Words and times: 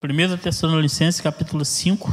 1 0.00 0.38
Tessalonicenses 0.38 1.20
capítulo 1.20 1.64
5. 1.64 2.08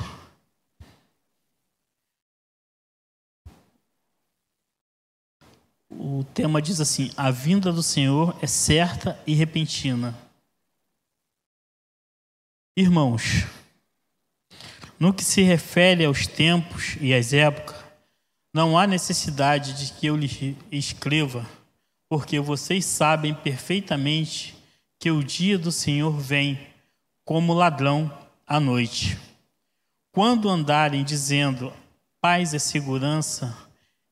O 5.91 6.23
tema 6.33 6.59
diz 6.59 6.81
assim: 6.81 7.11
A 7.15 7.29
vinda 7.29 7.71
do 7.71 7.83
Senhor 7.83 8.35
é 8.41 8.47
certa 8.47 9.21
e 9.27 9.35
repentina. 9.35 10.17
Irmãos, 12.75 13.45
no 14.99 15.13
que 15.13 15.23
se 15.23 15.43
refere 15.43 16.05
aos 16.05 16.25
tempos 16.25 16.97
e 16.99 17.13
às 17.13 17.33
épocas, 17.33 17.85
não 18.51 18.75
há 18.75 18.87
necessidade 18.87 19.73
de 19.73 19.93
que 19.93 20.07
eu 20.07 20.17
lhes 20.17 20.55
escreva, 20.71 21.47
porque 22.09 22.39
vocês 22.39 22.83
sabem 22.83 23.35
perfeitamente 23.35 24.57
que 24.99 25.11
o 25.11 25.23
dia 25.23 25.59
do 25.59 25.71
Senhor 25.71 26.17
vem 26.19 26.73
como 27.25 27.53
ladrão 27.53 28.15
à 28.45 28.59
noite. 28.59 29.17
Quando 30.11 30.47
andarem 30.47 31.03
dizendo 31.03 31.73
paz 32.21 32.53
e 32.53 32.59
segurança, 32.59 33.57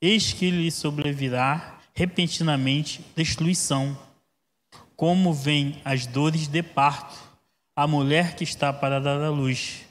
eis 0.02 0.34
que 0.34 0.50
lhe 0.50 0.72
sobrevirá 0.72 1.80
repentinamente 1.94 3.06
destruição, 3.16 3.96
como 4.96 5.32
vem 5.32 5.80
as 5.86 6.08
dores 6.08 6.48
de 6.48 6.64
parto, 6.64 7.16
a 7.76 7.88
mulher 7.88 8.36
que 8.36 8.44
está 8.44 8.74
para 8.74 9.00
dar 9.00 9.22
à 9.22 9.30
luz, 9.30 9.86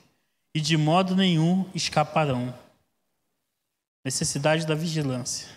e 0.52 0.60
de 0.60 0.76
modo 0.76 1.14
nenhum 1.14 1.64
escaparão. 1.74 2.52
Necessidade 4.04 4.66
da 4.66 4.74
vigilância. 4.74 5.48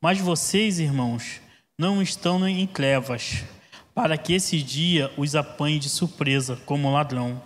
Mas 0.00 0.20
vocês, 0.20 0.78
irmãos, 0.78 1.40
não 1.76 2.00
estão 2.00 2.46
em 2.48 2.66
trevas 2.66 3.44
para 3.98 4.16
que 4.16 4.32
esse 4.32 4.62
dia 4.62 5.12
os 5.16 5.34
apanhe 5.34 5.80
de 5.80 5.88
surpresa 5.88 6.56
como 6.64 6.92
ladrão. 6.92 7.42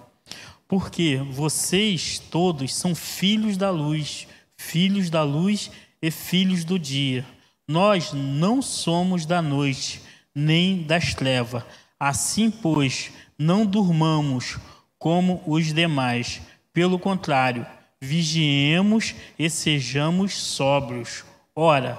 Porque 0.69 1.17
vocês 1.31 2.19
todos 2.19 2.75
são 2.75 2.95
filhos 2.95 3.57
da 3.57 3.71
luz, 3.71 4.29
filhos 4.55 5.09
da 5.09 5.23
luz 5.23 5.71
e 6.03 6.11
filhos 6.11 6.63
do 6.63 6.79
dia. 6.79 7.25
Nós 7.67 8.13
não 8.13 8.61
somos 8.61 9.25
da 9.25 9.41
noite, 9.41 10.03
nem 10.35 10.83
das 10.83 11.15
trevas. 11.15 11.65
Assim, 11.99 12.51
pois, 12.51 13.11
não 13.39 13.65
durmamos 13.65 14.59
como 14.99 15.43
os 15.47 15.73
demais. 15.73 16.43
Pelo 16.71 16.99
contrário, 16.99 17.67
vigiemos 17.99 19.15
e 19.39 19.49
sejamos 19.49 20.35
sóbrios. 20.35 21.25
Ora, 21.57 21.99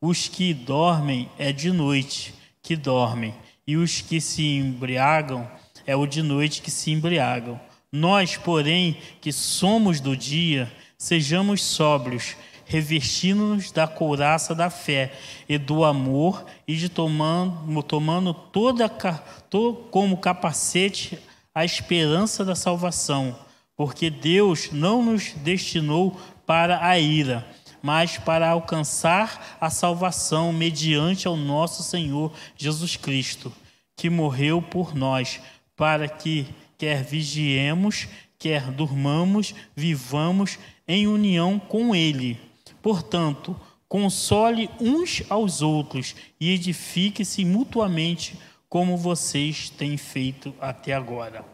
os 0.00 0.26
que 0.26 0.54
dormem 0.54 1.28
é 1.38 1.52
de 1.52 1.70
noite 1.70 2.32
que 2.62 2.74
dormem 2.74 3.34
e 3.70 3.76
os 3.76 4.00
que 4.00 4.20
se 4.20 4.56
embriagam 4.56 5.48
é 5.86 5.94
o 5.94 6.04
de 6.04 6.22
noite 6.22 6.60
que 6.60 6.72
se 6.72 6.90
embriagam. 6.90 7.60
Nós, 7.92 8.36
porém, 8.36 8.96
que 9.20 9.30
somos 9.30 10.00
do 10.00 10.16
dia, 10.16 10.68
sejamos 10.98 11.62
sóbrios, 11.62 12.34
revestindo-nos 12.64 13.70
da 13.70 13.86
couraça 13.86 14.56
da 14.56 14.70
fé 14.70 15.12
e 15.48 15.56
do 15.56 15.84
amor, 15.84 16.44
e 16.66 16.74
de 16.74 16.88
tomando, 16.88 17.80
tomando 17.84 18.34
toda 18.34 18.88
to, 18.88 19.86
como 19.92 20.16
capacete 20.16 21.16
a 21.54 21.64
esperança 21.64 22.44
da 22.44 22.56
salvação, 22.56 23.38
porque 23.76 24.10
Deus 24.10 24.70
não 24.72 25.00
nos 25.00 25.32
destinou 25.44 26.20
para 26.44 26.84
a 26.84 26.98
ira, 26.98 27.46
mas 27.80 28.18
para 28.18 28.48
alcançar 28.48 29.56
a 29.60 29.70
salvação 29.70 30.52
mediante 30.52 31.28
ao 31.28 31.36
nosso 31.36 31.84
Senhor 31.84 32.32
Jesus 32.56 32.96
Cristo, 32.96 33.52
que 34.00 34.08
morreu 34.08 34.62
por 34.62 34.94
nós, 34.94 35.42
para 35.76 36.08
que 36.08 36.46
quer 36.78 37.04
vigiemos, 37.04 38.08
quer 38.38 38.70
durmamos, 38.70 39.54
vivamos 39.76 40.58
em 40.88 41.06
união 41.06 41.58
com 41.58 41.94
Ele. 41.94 42.40
Portanto, 42.80 43.54
console 43.86 44.70
uns 44.80 45.22
aos 45.28 45.60
outros 45.60 46.16
e 46.40 46.50
edifique-se 46.50 47.44
mutuamente, 47.44 48.38
como 48.70 48.96
vocês 48.96 49.68
têm 49.68 49.98
feito 49.98 50.54
até 50.58 50.94
agora. 50.94 51.44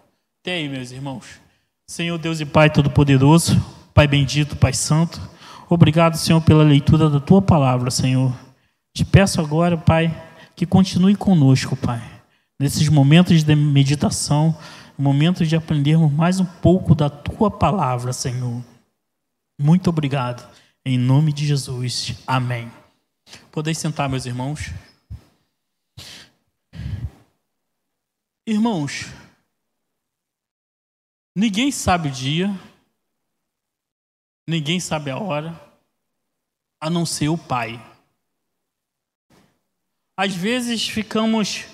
Até 0.41 0.53
aí, 0.55 0.69
meus 0.69 0.93
irmãos. 0.93 1.41
Senhor 1.91 2.17
Deus 2.17 2.39
e 2.39 2.47
Pai 2.47 2.71
Todo-Poderoso, 2.71 3.61
Pai 3.93 4.06
bendito, 4.06 4.55
Pai 4.55 4.73
Santo, 4.73 5.21
Obrigado, 5.69 6.17
Senhor, 6.17 6.41
pela 6.43 6.62
leitura 6.62 7.11
da 7.11 7.19
tua 7.19 7.43
palavra, 7.43 7.91
Senhor. 7.91 8.33
Te 8.95 9.05
peço 9.05 9.41
agora, 9.41 9.77
Pai, 9.77 10.15
que 10.55 10.65
continue 10.65 11.17
conosco, 11.17 11.75
Pai, 11.75 12.01
nesses 12.59 12.89
momentos 12.89 13.43
de 13.43 13.55
meditação, 13.55 14.56
momentos 14.99 15.49
de 15.49 15.56
aprendermos 15.56 16.12
mais 16.12 16.41
um 16.41 16.44
pouco 16.44 16.94
da 16.94 17.11
tua 17.11 17.50
palavra, 17.50 18.12
Senhor. 18.12 18.65
Muito 19.59 19.91
obrigado. 19.91 20.49
Em 20.84 20.97
nome 20.99 21.33
de 21.33 21.47
Jesus. 21.47 22.15
Amém. 22.27 22.71
Podeis 23.50 23.78
sentar, 23.78 24.09
meus 24.09 24.27
irmãos. 24.27 24.71
Irmãos, 28.47 29.06
ninguém 31.34 31.73
sabe 31.73 32.09
o 32.09 32.12
dia, 32.12 32.55
Ninguém 34.49 34.78
sabe 34.78 35.11
a 35.11 35.19
hora, 35.19 35.61
a 36.81 36.88
não 36.88 37.05
ser 37.05 37.28
o 37.28 37.37
Pai. 37.37 37.84
Às 40.17 40.34
vezes 40.34 40.88
ficamos 40.88 41.65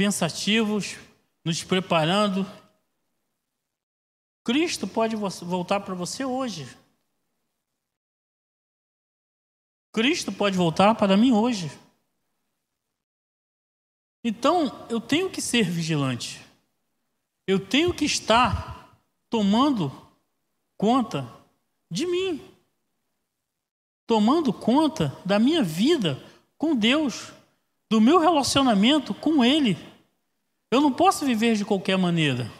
pensativos, 0.00 0.96
nos 1.44 1.62
preparando. 1.62 2.50
Cristo 4.42 4.88
pode 4.88 5.14
voltar 5.14 5.80
para 5.80 5.94
você 5.94 6.24
hoje. 6.24 6.66
Cristo 9.92 10.32
pode 10.32 10.56
voltar 10.56 10.94
para 10.94 11.18
mim 11.18 11.32
hoje. 11.32 11.70
Então, 14.24 14.86
eu 14.88 15.02
tenho 15.02 15.28
que 15.28 15.42
ser 15.42 15.64
vigilante. 15.64 16.40
Eu 17.46 17.60
tenho 17.60 17.92
que 17.92 18.06
estar 18.06 18.98
tomando 19.28 19.92
conta 20.78 21.30
de 21.90 22.06
mim, 22.06 22.40
tomando 24.06 24.50
conta 24.50 25.14
da 25.26 25.38
minha 25.38 25.62
vida 25.62 26.24
com 26.56 26.74
Deus, 26.74 27.34
do 27.90 28.00
meu 28.00 28.18
relacionamento 28.18 29.12
com 29.12 29.44
Ele. 29.44 29.89
Eu 30.70 30.80
não 30.80 30.92
posso 30.92 31.26
viver 31.26 31.56
de 31.56 31.64
qualquer 31.64 31.98
maneira. 31.98 32.50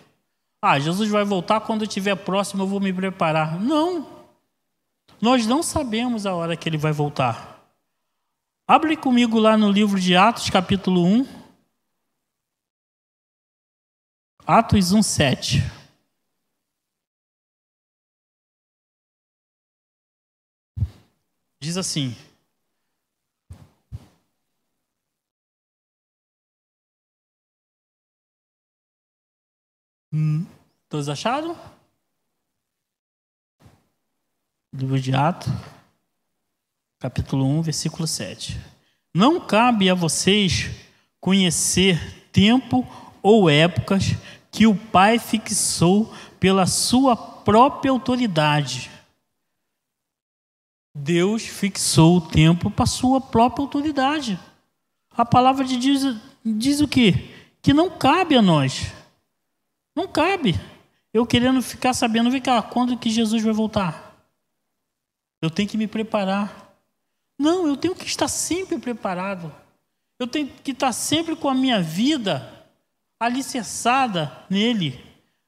Ah, 0.61 0.79
Jesus 0.79 1.09
vai 1.09 1.25
voltar 1.25 1.61
quando 1.61 1.83
eu 1.83 1.89
estiver 1.89 2.17
próximo, 2.17 2.65
eu 2.65 2.67
vou 2.67 2.81
me 2.81 2.93
preparar. 2.93 3.59
Não. 3.61 4.07
Nós 5.21 5.47
não 5.47 5.63
sabemos 5.63 6.27
a 6.27 6.35
hora 6.35 6.57
que 6.57 6.69
ele 6.69 6.77
vai 6.77 6.93
voltar. 6.93 7.65
Abre 8.67 8.97
comigo 8.97 9.39
lá 9.39 9.57
no 9.57 9.71
livro 9.71 9.99
de 9.99 10.17
Atos, 10.17 10.51
capítulo 10.51 11.05
1. 11.05 11.27
Atos 14.47 14.93
1, 14.93 15.03
7. 15.03 15.59
Diz 21.61 21.77
assim: 21.77 22.17
hum, 30.13 30.47
Todos 30.89 31.09
acharam? 31.09 31.57
Livro 34.73 35.01
de 35.01 35.15
Atos, 35.15 35.53
capítulo 36.99 37.45
1, 37.45 37.63
versículo 37.63 38.07
7. 38.07 38.59
Não 39.15 39.41
cabe 39.41 39.91
a 39.91 39.95
vocês 39.95 40.71
conhecer 41.21 42.29
tempo 42.33 42.87
ou 43.23 43.51
épocas 43.51 44.15
que 44.51 44.67
o 44.67 44.77
Pai 44.77 45.19
fixou 45.19 46.13
pela 46.39 46.67
sua 46.67 47.17
própria 47.17 47.91
autoridade 47.91 48.91
Deus 50.95 51.43
fixou 51.43 52.17
o 52.17 52.21
tempo 52.21 52.71
para 52.71 52.87
sua 52.87 53.21
própria 53.21 53.63
autoridade. 53.63 54.39
A 55.17 55.25
palavra 55.25 55.65
de 55.65 55.77
Deus 55.77 56.17
diz 56.45 56.81
o 56.81 56.89
quê? 56.89 57.31
Que 57.63 57.73
não 57.73 57.91
cabe 57.91 58.37
a 58.37 58.43
nós. 58.43 58.93
Não 59.95 60.09
cabe. 60.09 60.59
Eu 61.13 61.27
querendo 61.27 61.61
ficar 61.63 61.93
sabendo, 61.93 62.31
vem 62.31 62.41
cá, 62.41 62.63
quando 62.63 62.97
que 62.97 63.11
Jesus 63.11 63.43
vai 63.43 63.53
voltar? 63.53 64.11
Eu 65.43 65.51
tenho 65.51 65.69
que 65.69 65.77
me 65.77 65.87
preparar. 65.87 66.75
Não, 67.39 67.67
eu 67.67 67.77
tenho 67.77 67.95
que 67.95 68.07
estar 68.07 68.29
sempre 68.29 68.79
preparado. 68.79 69.53
Eu 70.19 70.27
tenho 70.27 70.49
que 70.63 70.73
estar 70.73 70.93
sempre 70.93 71.35
com 71.35 71.49
a 71.49 71.55
minha 71.55 71.81
vida 71.81 72.67
alicerçada 73.19 74.45
nele. 74.49 75.03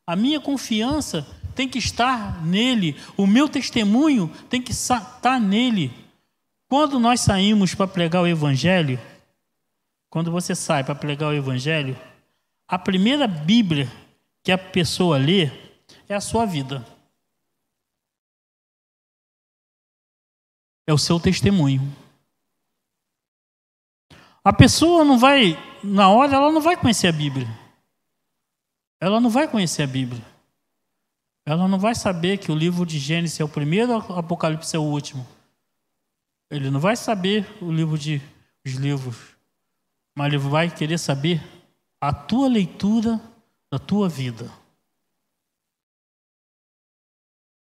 A 0.07 0.17
minha 0.17 0.41
confiança 0.41 1.27
tem 1.55 1.69
que 1.69 1.79
estar 1.79 2.45
nele, 2.45 2.97
o 3.17 3.27
meu 3.27 3.49
testemunho 3.49 4.31
tem 4.49 4.61
que 4.61 4.73
estar 4.73 5.41
nele. 5.41 5.93
Quando 6.69 6.99
nós 6.99 7.21
saímos 7.21 7.75
para 7.75 7.87
pregar 7.87 8.23
o 8.23 8.27
Evangelho, 8.27 8.99
quando 10.09 10.31
você 10.31 10.55
sai 10.55 10.83
para 10.83 10.95
pregar 10.95 11.31
o 11.31 11.35
Evangelho, 11.35 11.97
a 12.67 12.79
primeira 12.79 13.27
Bíblia 13.27 13.91
que 14.43 14.51
a 14.51 14.59
pessoa 14.59 15.17
lê 15.17 15.51
é 16.09 16.15
a 16.15 16.21
sua 16.21 16.45
vida. 16.45 16.85
É 20.87 20.93
o 20.93 20.99
seu 20.99 21.21
testemunho. 21.21 21.81
A 24.45 24.53
pessoa 24.53 25.05
não 25.05 25.19
vai, 25.19 25.57
na 25.85 26.09
hora, 26.09 26.35
ela 26.35 26.51
não 26.51 26.61
vai 26.61 26.77
conhecer 26.77 27.07
a 27.07 27.13
Bíblia. 27.13 27.47
Ela 29.01 29.21
não 29.21 29.31
vai 29.31 29.47
conhecer 29.47 29.83
a 29.83 29.87
Bíblia. 29.87 30.25
Ela 31.45 31.69
não 31.69 31.79
vai 31.79 31.95
saber 31.95 32.39
que 32.39 32.51
o 32.51 32.55
livro 32.55 32.85
de 32.85 32.99
Gênesis 32.99 33.39
é 33.39 33.45
o 33.45 33.49
primeiro, 33.49 33.93
o 33.93 34.19
Apocalipse 34.19 34.75
é 34.75 34.79
o 34.79 34.83
último. 34.83 35.27
Ele 36.51 36.71
não 36.71 36.81
vai 36.81 36.97
saber 36.97 37.47
o 37.63 37.71
livro 37.71 37.97
de 37.97 38.21
os 38.65 38.75
livros, 38.75 39.17
mas 40.15 40.27
ele 40.27 40.39
vai 40.39 40.71
querer 40.71 40.99
saber 40.99 41.43
a 42.01 42.13
tua 42.13 42.49
leitura 42.49 43.21
da 43.73 43.79
tua 43.79 44.07
vida. 44.07 44.53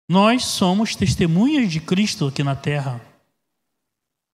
Nós 0.10 0.46
somos 0.46 0.96
testemunhas 0.96 1.72
de 1.72 1.80
Cristo 1.80 2.26
aqui 2.26 2.44
na 2.44 2.56
terra. 2.56 3.00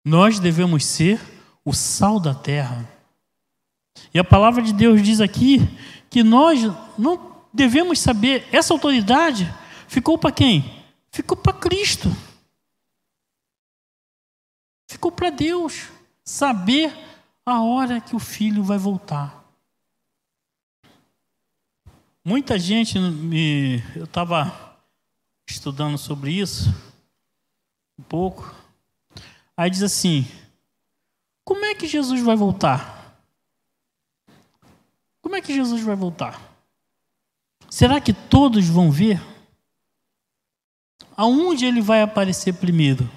Nós 0.05 0.41
devemos 0.41 0.85
ser 0.85 1.21
o 1.65 1.73
sal 1.73 2.19
da 2.19 2.35
terra. 2.35 2.85
E 4.13 4.19
a 4.19 4.25
palavra 4.25 4.61
de 4.61 4.73
Deus 4.73 5.01
diz 5.05 5.21
aqui 5.21 5.61
que 6.11 6.25
nós 6.25 6.63
não 6.99 7.47
devemos 7.55 8.01
saber, 8.01 8.45
essa 8.51 8.75
autoridade 8.75 9.49
ficou 9.87 10.19
para 10.19 10.33
quem? 10.33 10.85
Ficou 11.13 11.37
para 11.37 11.53
Cristo. 11.53 12.09
Ficou 14.89 15.13
para 15.13 15.31
Deus 15.31 15.85
saber 16.25 16.93
a 17.47 17.63
hora 17.63 18.01
que 18.01 18.17
o 18.17 18.19
filho 18.19 18.65
vai 18.65 18.79
voltar. 18.79 19.42
Muita 22.25 22.57
gente 22.57 23.01
me. 23.01 23.83
Eu 23.97 24.05
estava 24.05 24.79
estudando 25.45 25.99
sobre 25.99 26.31
isso 26.31 26.69
um 27.99 28.03
pouco. 28.05 28.55
Aí 29.57 29.69
diz 29.69 29.83
assim: 29.83 30.25
como 31.45 31.65
é 31.65 31.75
que 31.75 31.89
Jesus 31.89 32.23
vai 32.23 32.37
voltar? 32.37 33.21
Como 35.21 35.35
é 35.35 35.41
que 35.41 35.53
Jesus 35.53 35.83
vai 35.83 35.97
voltar? 35.97 36.41
Será 37.69 38.01
que 38.01 38.13
todos 38.13 38.69
vão 38.69 38.89
ver? 38.91 39.21
Aonde 41.17 41.67
ele 41.67 41.81
vai 41.81 42.03
aparecer 42.03 42.55
primeiro? 42.55 43.11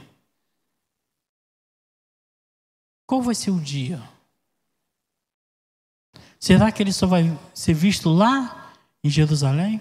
Qual 3.05 3.21
vai 3.21 3.35
ser 3.35 3.51
o 3.51 3.59
dia? 3.59 4.01
Será 6.39 6.71
que 6.71 6.81
ele 6.81 6.91
só 6.91 7.05
vai 7.05 7.37
ser 7.53 7.73
visto 7.73 8.09
lá 8.09 8.64
em 9.05 9.09
Jerusalém? 9.09 9.79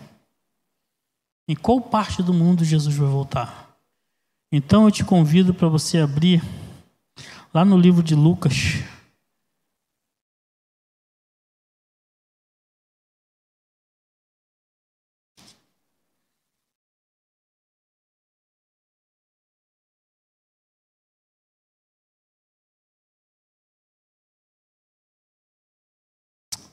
Em 1.49 1.57
qual 1.57 1.81
parte 1.81 2.23
do 2.23 2.35
mundo 2.35 2.63
Jesus 2.63 2.95
vai 2.95 3.09
voltar? 3.09 3.75
Então 4.53 4.85
eu 4.85 4.91
te 4.91 5.03
convido 5.03 5.55
para 5.55 5.67
você 5.67 5.99
abrir 5.99 6.43
lá 7.53 7.65
no 7.65 7.79
livro 7.79 8.03
de 8.03 8.15
Lucas, 8.15 8.85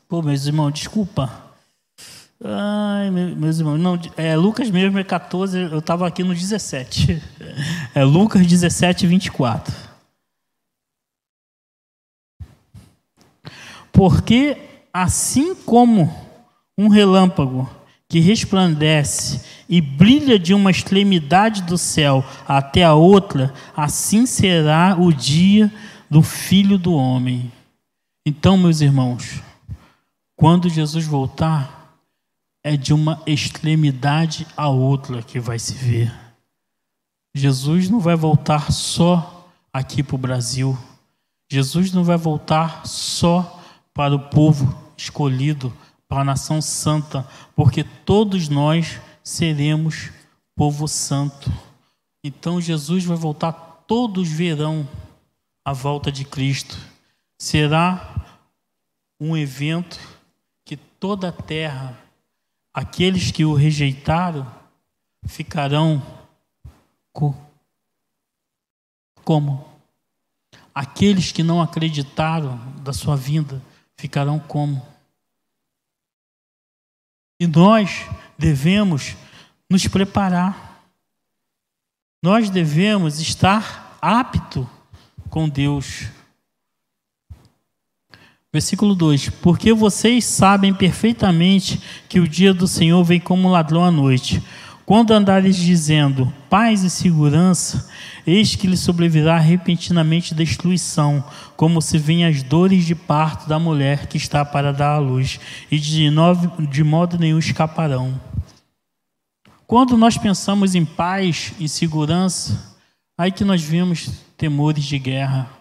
Pô, 0.09 0.21
meus 0.21 0.45
irmãos, 0.45 0.73
desculpa. 0.73 1.50
Ai, 2.43 3.11
meus 3.11 3.59
irmãos, 3.59 3.77
não, 3.77 3.99
é 4.17 4.35
Lucas 4.35 4.71
mesmo 4.71 4.97
é 4.97 5.03
14, 5.03 5.59
eu 5.59 5.77
estava 5.77 6.07
aqui 6.07 6.23
no 6.23 6.33
17. 6.33 7.21
É 7.93 8.05
Lucas 8.05 8.47
17, 8.47 9.05
24. 9.05 9.75
Porque 13.91 14.57
assim 14.93 15.53
como 15.53 16.11
um 16.77 16.87
relâmpago 16.87 17.69
que 18.07 18.19
resplandece 18.19 19.41
e 19.67 19.81
brilha 19.81 20.39
de 20.39 20.53
uma 20.53 20.71
extremidade 20.71 21.63
do 21.63 21.77
céu 21.77 22.25
até 22.47 22.83
a 22.83 22.93
outra, 22.93 23.53
assim 23.75 24.25
será 24.25 24.95
o 24.97 25.11
dia 25.11 25.71
do 26.09 26.21
Filho 26.23 26.77
do 26.77 26.93
Homem. 26.93 27.51
Então, 28.25 28.57
meus 28.57 28.79
irmãos, 28.79 29.41
quando 30.35 30.69
Jesus 30.69 31.05
voltar, 31.05 31.80
é 32.63 32.77
de 32.77 32.93
uma 32.93 33.21
extremidade 33.25 34.47
a 34.55 34.69
outra 34.69 35.21
que 35.21 35.39
vai 35.39 35.57
se 35.57 35.73
ver. 35.73 36.13
Jesus 37.33 37.89
não 37.89 37.99
vai 37.99 38.15
voltar 38.15 38.71
só 38.71 39.49
aqui 39.73 40.03
para 40.03 40.15
o 40.15 40.19
Brasil. 40.19 40.77
Jesus 41.51 41.91
não 41.91 42.03
vai 42.03 42.17
voltar 42.17 42.85
só 42.85 43.59
para 43.93 44.15
o 44.15 44.29
povo 44.29 44.77
escolhido, 44.95 45.73
para 46.07 46.21
a 46.21 46.25
nação 46.25 46.61
santa, 46.61 47.27
porque 47.55 47.83
todos 47.83 48.49
nós 48.49 48.99
seremos 49.23 50.11
povo 50.55 50.87
santo. 50.87 51.51
Então 52.23 52.61
Jesus 52.61 53.03
vai 53.05 53.17
voltar, 53.17 53.51
todos 53.87 54.29
verão 54.29 54.87
a 55.65 55.73
volta 55.73 56.11
de 56.11 56.25
Cristo. 56.25 56.77
Será 57.39 58.15
um 59.19 59.35
evento 59.35 59.99
toda 61.01 61.29
a 61.29 61.31
terra, 61.31 61.97
aqueles 62.73 63.31
que 63.31 63.45
o 63.45 63.53
rejeitaram 63.53 64.49
ficarão 65.25 66.01
como? 69.23 69.69
Aqueles 70.73 71.31
que 71.31 71.43
não 71.43 71.61
acreditaram 71.61 72.57
da 72.81 72.93
sua 72.93 73.15
vinda 73.15 73.61
ficarão 73.97 74.39
como? 74.39 74.85
E 77.39 77.47
nós 77.47 78.07
devemos 78.37 79.15
nos 79.69 79.87
preparar. 79.87 80.83
Nós 82.23 82.49
devemos 82.49 83.19
estar 83.19 83.97
apto 84.01 84.69
com 85.29 85.49
Deus. 85.49 86.09
Versículo 88.53 88.93
2: 88.95 89.29
Porque 89.41 89.73
vocês 89.73 90.25
sabem 90.25 90.73
perfeitamente 90.73 91.81
que 92.09 92.19
o 92.19 92.27
dia 92.27 92.53
do 92.53 92.67
Senhor 92.67 93.01
vem 93.03 93.19
como 93.19 93.49
ladrão 93.49 93.83
à 93.83 93.89
noite. 93.89 94.43
Quando 94.85 95.13
andares 95.13 95.55
dizendo 95.55 96.33
paz 96.49 96.83
e 96.83 96.89
segurança, 96.89 97.89
eis 98.27 98.55
que 98.55 98.67
lhe 98.67 98.75
sobrevirá 98.75 99.37
repentinamente 99.37 100.35
destruição, 100.35 101.23
como 101.55 101.81
se 101.81 101.97
vêm 101.97 102.25
as 102.25 102.43
dores 102.43 102.85
de 102.85 102.93
parto 102.93 103.47
da 103.47 103.57
mulher 103.57 104.07
que 104.07 104.17
está 104.17 104.43
para 104.43 104.73
dar 104.73 104.95
à 104.95 104.97
luz, 104.97 105.39
e 105.71 105.79
de, 105.79 106.09
novo, 106.09 106.61
de 106.67 106.83
modo 106.83 107.17
nenhum 107.17 107.39
escaparão. 107.39 108.19
Quando 109.65 109.95
nós 109.95 110.17
pensamos 110.17 110.75
em 110.75 110.83
paz 110.83 111.53
e 111.57 111.69
segurança, 111.69 112.75
aí 113.17 113.31
que 113.31 113.45
nós 113.45 113.61
vimos 113.61 114.09
temores 114.35 114.83
de 114.83 114.99
guerra 114.99 115.60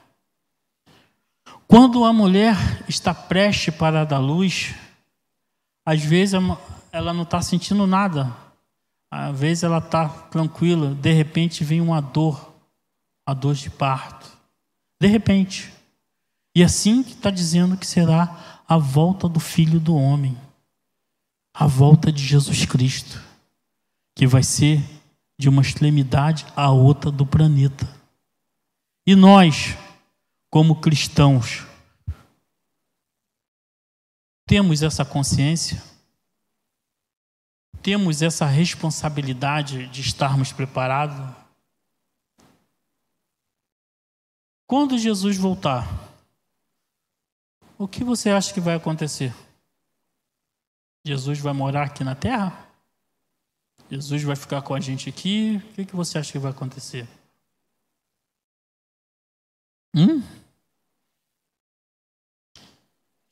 quando 1.71 2.05
a 2.05 2.13
mulher 2.13 2.57
está 2.89 3.15
prestes 3.15 3.73
para 3.73 4.05
dar 4.05 4.19
luz, 4.19 4.75
às 5.87 6.03
vezes 6.03 6.35
ela 6.91 7.15
não 7.15 7.23
está 7.23 7.41
sentindo 7.41 7.87
nada, 7.87 8.37
às 9.09 9.39
vezes 9.39 9.63
ela 9.63 9.79
está 9.79 10.09
tranquila, 10.09 10.93
de 10.97 11.13
repente 11.13 11.63
vem 11.63 11.81
uma 11.81 12.03
dor, 12.03 12.53
a 13.25 13.33
dor 13.33 13.55
de 13.55 13.71
parto. 13.71 14.37
De 15.01 15.07
repente. 15.07 15.73
E 16.57 16.65
assim 16.65 17.05
que 17.05 17.13
está 17.13 17.31
dizendo 17.31 17.77
que 17.77 17.87
será 17.87 18.63
a 18.69 18.77
volta 18.77 19.29
do 19.29 19.39
Filho 19.39 19.79
do 19.79 19.95
Homem, 19.95 20.37
a 21.55 21.69
volta 21.69 22.11
de 22.11 22.25
Jesus 22.25 22.67
Cristo, 22.67 23.23
que 24.17 24.27
vai 24.27 24.43
ser 24.43 24.83
de 25.39 25.49
uma 25.49 25.63
extremidade 25.63 26.45
à 26.57 26.69
outra 26.73 27.13
do 27.13 27.25
planeta. 27.25 27.89
E 29.07 29.15
nós, 29.15 29.77
como 30.51 30.81
cristãos, 30.81 31.65
temos 34.45 34.83
essa 34.83 35.05
consciência? 35.05 35.81
Temos 37.81 38.21
essa 38.21 38.45
responsabilidade 38.45 39.87
de 39.87 40.01
estarmos 40.01 40.53
preparados? 40.53 41.17
Quando 44.67 44.99
Jesus 44.99 45.37
voltar, 45.37 45.87
o 47.79 47.87
que 47.87 48.03
você 48.03 48.31
acha 48.31 48.53
que 48.53 48.61
vai 48.61 48.75
acontecer? 48.75 49.33
Jesus 51.05 51.39
vai 51.39 51.53
morar 51.53 51.85
aqui 51.85 52.03
na 52.03 52.17
terra? 52.17 52.69
Jesus 53.89 54.23
vai 54.25 54.37
ficar 54.37 54.63
com 54.63 54.75
a 54.75 54.81
gente 54.81 55.09
aqui? 55.09 55.63
O 55.79 55.87
que 55.87 55.97
você 55.97 56.19
acha 56.19 56.33
que 56.33 56.39
vai 56.39 56.51
acontecer? 56.51 57.09
Hum? 59.95 60.40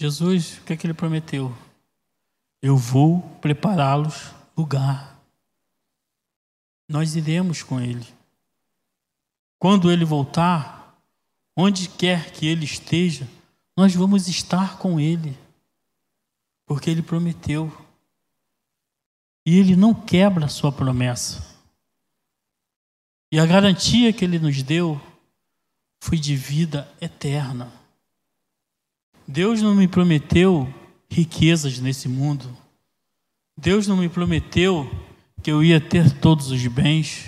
Jesus, 0.00 0.58
o 0.58 0.62
que, 0.62 0.72
é 0.72 0.76
que 0.76 0.86
ele 0.86 0.94
prometeu? 0.94 1.54
eu 2.60 2.76
vou 2.76 3.22
prepará-los 3.40 4.32
lugar. 4.56 5.18
Nós 6.88 7.14
iremos 7.14 7.62
com 7.62 7.80
ele. 7.80 8.06
Quando 9.58 9.90
ele 9.90 10.04
voltar, 10.04 10.98
onde 11.56 11.88
quer 11.88 12.32
que 12.32 12.46
ele 12.46 12.64
esteja, 12.64 13.28
nós 13.76 13.94
vamos 13.94 14.28
estar 14.28 14.78
com 14.78 14.98
ele, 14.98 15.36
porque 16.66 16.90
ele 16.90 17.02
prometeu. 17.02 17.72
E 19.44 19.56
ele 19.58 19.76
não 19.76 19.94
quebra 19.94 20.46
a 20.46 20.50
sua 20.50 20.72
promessa. 20.72 21.56
E 23.30 23.38
a 23.38 23.46
garantia 23.46 24.12
que 24.12 24.24
ele 24.24 24.38
nos 24.38 24.62
deu 24.62 25.00
foi 26.00 26.18
de 26.18 26.34
vida 26.34 26.90
eterna. 27.00 27.72
Deus 29.30 29.60
não 29.60 29.74
me 29.74 29.86
prometeu 29.86 30.66
riquezas 31.10 31.78
nesse 31.78 32.08
mundo. 32.08 32.48
Deus 33.54 33.86
não 33.86 33.98
me 33.98 34.08
prometeu 34.08 34.90
que 35.42 35.52
eu 35.52 35.62
ia 35.62 35.78
ter 35.78 36.10
todos 36.12 36.50
os 36.50 36.66
bens. 36.66 37.26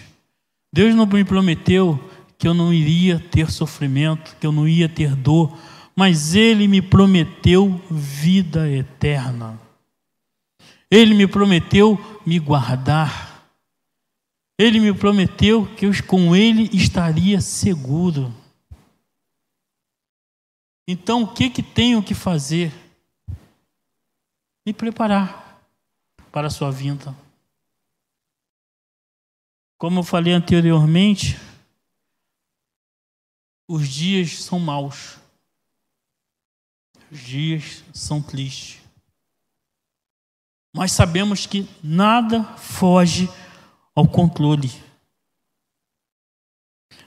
Deus 0.73 0.95
não 0.95 1.05
me 1.05 1.25
prometeu 1.25 2.03
que 2.39 2.49
eu 2.49 2.55
não 2.55 2.73
iria 2.73 3.19
ter 3.19 3.51
sofrimento, 3.51 4.35
que 4.41 4.47
eu 4.47 4.53
não 4.53 4.67
ia 4.67 4.89
ter 4.89 5.15
dor, 5.15 5.55
mas 5.95 6.35
Ele 6.35 6.67
me 6.67 6.81
prometeu 6.81 7.79
vida 7.91 8.67
eterna. 8.71 9.61
Ele 10.91 11.13
me 11.13 11.27
prometeu 11.27 12.01
me 12.25 12.39
guardar. 12.39 13.45
Ele 14.59 14.81
me 14.81 14.95
prometeu 14.95 15.67
que 15.77 15.85
eu 15.85 15.93
com 16.07 16.35
Ele 16.35 16.71
estaria 16.73 17.43
seguro. 17.43 18.40
Então, 20.87 21.23
o 21.23 21.33
que, 21.33 21.51
que 21.51 21.63
tenho 21.63 22.03
que 22.03 22.15
fazer? 22.15 22.73
Me 24.67 24.73
preparar 24.73 25.61
para 26.31 26.49
a 26.49 26.51
sua 26.51 26.71
vinda. 26.71 27.15
Como 29.79 30.01
eu 30.01 30.05
falei 30.05 30.33
anteriormente, 30.33 31.39
os 33.67 33.89
dias 33.89 34.43
são 34.43 34.59
maus. 34.59 35.19
Os 37.11 37.19
dias 37.19 37.83
são 37.95 38.21
tristes. 38.21 38.81
Mas 40.75 40.93
sabemos 40.93 41.47
que 41.47 41.69
nada 41.83 42.45
foge 42.57 43.29
ao 43.95 44.07
controle. 44.07 44.71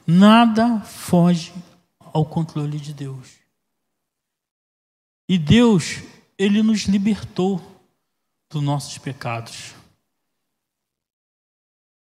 Nada 0.05 0.81
foge 0.81 1.53
ao 1.99 2.25
controle 2.25 2.79
de 2.79 2.93
Deus. 2.93 3.42
E 5.27 5.37
Deus, 5.37 6.01
Ele 6.37 6.61
nos 6.61 6.81
libertou 6.81 7.61
dos 8.51 8.61
nossos 8.61 8.97
pecados. 8.97 9.73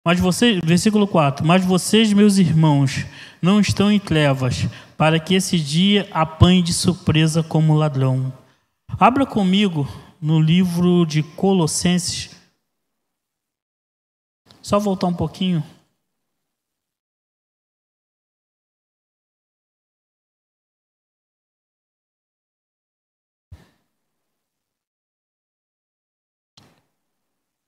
Mas 0.04 0.21
vocês, 0.21 0.61
versículo 0.62 1.06
4: 1.09 1.47
Mas 1.47 1.64
vocês, 1.64 2.12
meus 2.12 2.37
irmãos, 2.37 3.06
não 3.40 3.59
estão 3.59 3.90
em 3.90 3.99
trevas, 3.99 4.66
para 4.99 5.18
que 5.18 5.35
esse 5.35 5.59
dia 5.59 6.09
apanhe 6.12 6.62
de 6.62 6.75
surpresa 6.75 7.42
como 7.42 7.75
ladrão. 7.75 8.33
Abra 8.99 9.25
comigo 9.25 9.88
no 10.21 10.40
livro 10.40 11.06
de 11.06 11.23
Colossenses, 11.23 12.30
só 14.61 14.78
voltar 14.78 15.06
um 15.06 15.14
pouquinho. 15.14 15.64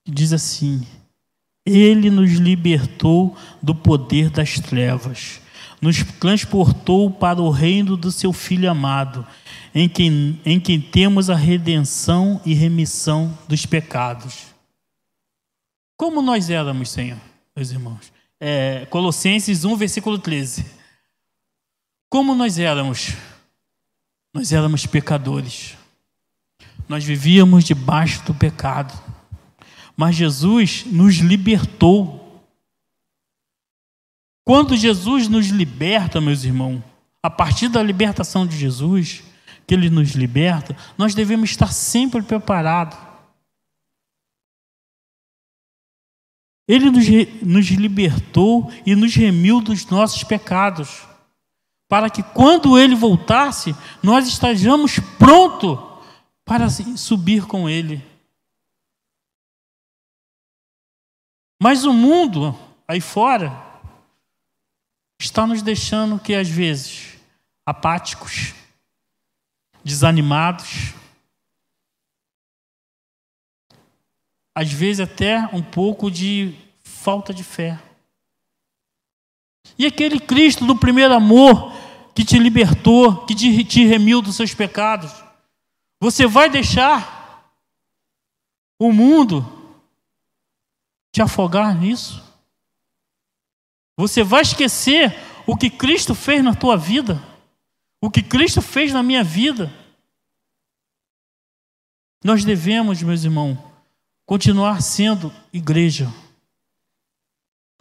Diz 0.06 0.32
assim: 0.32 0.86
Ele 1.64 2.10
nos 2.10 2.32
libertou 2.32 3.36
do 3.62 3.74
poder 3.74 4.30
das 4.30 4.60
trevas, 4.60 5.40
nos 5.80 6.02
transportou 6.02 7.10
para 7.10 7.40
o 7.40 7.50
reino 7.50 7.96
do 7.96 8.12
seu 8.12 8.32
Filho 8.32 8.70
amado, 8.70 9.26
em 9.74 9.88
quem, 9.88 10.40
em 10.44 10.60
quem 10.60 10.80
temos 10.80 11.28
a 11.28 11.34
redenção 11.34 12.40
e 12.44 12.54
remissão 12.54 13.36
dos 13.48 13.66
pecados. 13.66 14.46
Como 15.96 16.20
nós 16.22 16.50
éramos, 16.50 16.90
Senhor, 16.90 17.18
meus 17.54 17.70
irmãos? 17.70 18.12
É, 18.38 18.86
Colossenses 18.90 19.64
1, 19.64 19.76
versículo 19.76 20.18
13. 20.18 20.64
Como 22.08 22.34
nós 22.34 22.58
éramos? 22.58 23.14
Nós 24.32 24.52
éramos 24.52 24.86
pecadores. 24.86 25.74
Nós 26.88 27.02
vivíamos 27.02 27.64
debaixo 27.64 28.22
do 28.24 28.34
pecado. 28.34 28.92
Mas 29.96 30.14
Jesus 30.14 30.84
nos 30.86 31.16
libertou. 31.16 32.42
Quando 34.44 34.76
Jesus 34.76 35.28
nos 35.28 35.46
liberta, 35.46 36.20
meus 36.20 36.44
irmãos, 36.44 36.82
a 37.22 37.30
partir 37.30 37.68
da 37.68 37.82
libertação 37.82 38.46
de 38.46 38.56
Jesus, 38.56 39.24
que 39.66 39.74
Ele 39.74 39.90
nos 39.90 40.10
liberta, 40.10 40.76
nós 40.96 41.14
devemos 41.14 41.50
estar 41.50 41.72
sempre 41.72 42.22
preparados 42.22 43.06
Ele 46.68 46.90
nos, 46.90 47.06
nos 47.42 47.66
libertou 47.66 48.70
e 48.84 48.94
nos 48.96 49.14
remiu 49.14 49.60
dos 49.60 49.86
nossos 49.86 50.24
pecados, 50.24 51.02
para 51.88 52.10
que 52.10 52.22
quando 52.22 52.78
Ele 52.78 52.94
voltasse, 52.94 53.74
nós 54.02 54.26
estejamos 54.26 54.98
prontos 55.18 55.78
para 56.44 56.68
subir 56.68 57.46
com 57.46 57.68
Ele. 57.68 58.04
Mas 61.58 61.84
o 61.84 61.92
mundo 61.92 62.58
aí 62.86 63.00
fora 63.00 63.50
está 65.18 65.46
nos 65.46 65.62
deixando 65.62 66.18
que 66.18 66.34
às 66.34 66.48
vezes 66.48 67.18
apáticos, 67.64 68.54
desanimados, 69.82 70.94
às 74.54 74.72
vezes 74.72 75.00
até 75.00 75.48
um 75.52 75.62
pouco 75.62 76.10
de 76.10 76.54
falta 76.82 77.32
de 77.32 77.44
fé. 77.44 77.78
E 79.78 79.84
aquele 79.84 80.18
Cristo 80.18 80.64
do 80.64 80.76
primeiro 80.76 81.12
amor 81.12 81.72
que 82.14 82.24
te 82.24 82.38
libertou, 82.38 83.26
que 83.26 83.34
te, 83.34 83.84
remiu 83.84 84.22
dos 84.22 84.36
seus 84.36 84.54
pecados, 84.54 85.12
você 86.00 86.26
vai 86.26 86.48
deixar 86.48 87.52
o 88.78 88.90
mundo 88.92 89.55
te 91.16 91.22
afogar 91.22 91.74
nisso? 91.74 92.22
Você 93.96 94.22
vai 94.22 94.42
esquecer 94.42 95.18
o 95.46 95.56
que 95.56 95.70
Cristo 95.70 96.14
fez 96.14 96.44
na 96.44 96.54
tua 96.54 96.76
vida? 96.76 97.26
O 98.02 98.10
que 98.10 98.22
Cristo 98.22 98.60
fez 98.60 98.92
na 98.92 99.02
minha 99.02 99.24
vida? 99.24 99.72
Nós 102.22 102.44
devemos, 102.44 103.02
meus 103.02 103.24
irmãos, 103.24 103.56
continuar 104.26 104.82
sendo 104.82 105.32
igreja, 105.50 106.12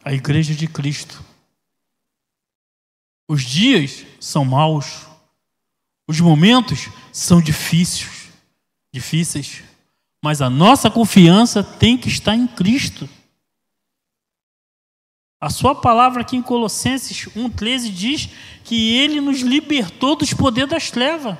a 0.02 0.14
igreja 0.14 0.56
de 0.56 0.66
Cristo. 0.66 1.22
Os 3.28 3.44
dias 3.44 4.06
são 4.18 4.46
maus, 4.46 5.08
os 6.08 6.22
momentos 6.22 6.88
são 7.12 7.42
difíceis, 7.42 8.30
difíceis, 8.94 9.62
mas 10.24 10.42
a 10.42 10.50
nossa 10.50 10.90
confiança 10.90 11.62
tem 11.62 11.98
que 11.98 12.08
estar 12.08 12.34
em 12.34 12.48
Cristo. 12.48 13.10
A 15.46 15.50
sua 15.52 15.76
palavra 15.76 16.22
aqui 16.22 16.36
em 16.36 16.42
Colossenses 16.42 17.28
1,13 17.36 17.92
diz 17.92 18.30
que 18.64 18.98
ele 18.98 19.22
nos 19.22 19.42
libertou 19.42 20.16
dos 20.16 20.34
poderes 20.34 20.72
das 20.72 20.90
trevas. 20.90 21.38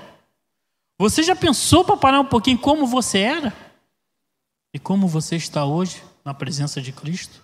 Você 1.00 1.24
já 1.24 1.36
pensou 1.36 1.84
para 1.84 1.98
parar 1.98 2.20
um 2.20 2.26
pouquinho 2.26 2.60
como 2.60 2.86
você 2.86 3.18
era? 3.18 3.52
E 4.72 4.78
como 4.78 5.08
você 5.08 5.38
está 5.38 5.66
hoje 5.66 6.04
na 6.24 6.36
presença 6.36 6.80
de 6.80 6.92
Cristo? 6.92 7.44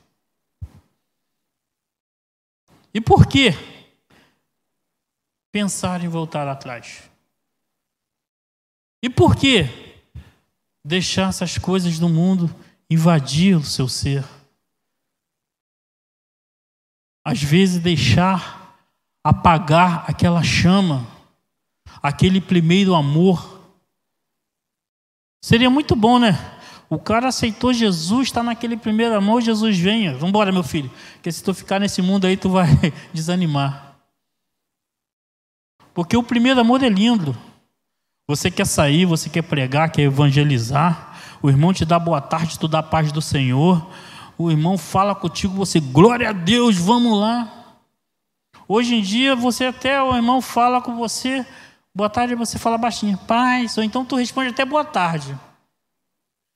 E 2.94 3.02
por 3.02 3.26
que 3.26 3.56
pensar 5.52 6.04
em 6.04 6.08
voltar 6.08 6.48
atrás? 6.48 7.10
E 9.02 9.10
por 9.10 9.36
que 9.36 9.68
deixar 10.86 11.30
essas 11.30 11.58
coisas 11.58 11.98
do 11.98 12.08
mundo 12.08 12.56
invadir 12.88 13.58
o 13.58 13.64
seu 13.64 13.90
ser? 13.90 14.24
Às 17.24 17.42
vezes 17.42 17.80
deixar 17.80 18.76
apagar 19.24 20.06
aquela 20.08 20.44
chama, 20.44 21.06
aquele 22.02 22.42
primeiro 22.42 22.96
amor. 22.96 23.60
Seria 25.44 25.70
muito 25.70 25.96
bom, 25.96 26.20
né? 26.20 26.38
O 26.90 27.00
cara 27.00 27.30
aceitou 27.30 27.72
Jesus, 27.72 28.28
está 28.28 28.44
naquele 28.44 28.76
primeiro 28.76 29.16
amor, 29.16 29.42
Jesus 29.42 29.78
venha. 29.78 30.12
Vamos 30.12 30.30
embora, 30.30 30.52
meu 30.52 30.64
filho. 30.64 30.92
Porque 31.14 31.32
se 31.32 31.44
tu 31.44 31.54
ficar 31.54 31.80
nesse 31.80 32.02
mundo 32.02 32.26
aí, 32.26 32.36
tu 32.36 32.50
vai 32.50 32.68
desanimar. 33.14 33.96
Porque 35.94 36.18
o 36.18 36.24
primeiro 36.24 36.60
amor 36.60 36.84
é 36.84 36.90
lindo. 36.90 37.38
Você 38.28 38.52
quer 38.52 38.66
sair, 38.66 39.06
você 39.06 39.30
quer 39.30 39.42
pregar, 39.42 39.92
quer 39.92 40.04
evangelizar. 40.04 41.18
o 41.42 41.50
irmão 41.50 41.74
te 41.74 41.86
dá 41.86 41.98
boa 41.98 42.22
tarde, 42.22 42.60
tu 42.60 42.68
dá 42.68 42.80
a 42.80 42.84
paz 42.84 43.12
do 43.12 43.22
Senhor, 43.22 43.90
o 44.42 44.52
irmão 44.52 44.78
fala 44.78 45.14
contigo, 45.14 45.54
você, 45.54 45.80
glória 45.80 46.30
a 46.30 46.34
Deus, 46.34 46.78
vamos 46.78 47.20
lá. 47.20 47.78
Hoje 48.68 48.96
em 48.96 49.02
dia, 49.02 49.36
você 49.36 49.66
até, 49.66 50.02
o 50.02 50.16
irmão 50.16 50.42
fala 50.42 50.82
com 50.82 50.96
você, 50.96 51.46
boa 51.94 52.10
tarde, 52.10 52.36
você 52.36 52.58
fala 52.58 52.78
baixinho, 52.78 53.18
paz, 53.18 53.78
ou 53.78 53.84
então 53.84 54.06
tu 54.06 54.16
responde 54.16 54.50
até 54.50 54.66
boa 54.66 54.86
tarde. 54.86 55.38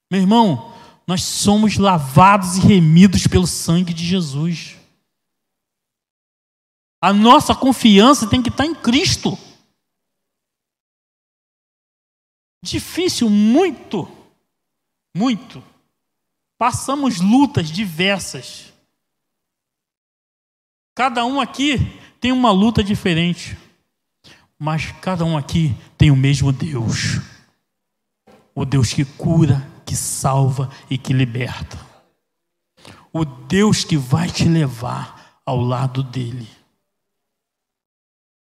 Meu 0.09 0.21
irmão, 0.21 0.73
nós 1.05 1.23
somos 1.23 1.77
lavados 1.77 2.57
e 2.57 2.61
remidos 2.61 3.27
pelo 3.27 3.45
sangue 3.45 3.93
de 3.93 4.05
Jesus. 4.05 4.77
A 7.01 7.13
nossa 7.13 7.53
confiança 7.53 8.27
tem 8.27 8.41
que 8.41 8.49
estar 8.49 8.65
em 8.65 8.73
Cristo. 8.73 9.37
Difícil, 12.63 13.29
muito, 13.29 14.09
muito. 15.15 15.63
Passamos 16.57 17.19
lutas 17.19 17.69
diversas. 17.69 18.73
Cada 20.93 21.25
um 21.25 21.41
aqui 21.41 21.77
tem 22.21 22.31
uma 22.31 22.51
luta 22.51 22.83
diferente, 22.83 23.57
mas 24.57 24.91
cada 25.01 25.25
um 25.25 25.37
aqui 25.37 25.75
tem 25.97 26.09
o 26.11 26.15
mesmo 26.15 26.53
Deus. 26.53 27.19
O 28.53 28.63
Deus 28.63 28.93
que 28.93 29.03
cura, 29.03 29.69
que 29.85 29.95
salva 29.95 30.71
e 30.89 30.97
que 30.97 31.11
liberta. 31.11 31.77
O 33.11 33.25
Deus 33.25 33.83
que 33.83 33.97
vai 33.97 34.29
te 34.29 34.45
levar 34.45 35.41
ao 35.45 35.59
lado 35.59 36.01
dele. 36.01 36.47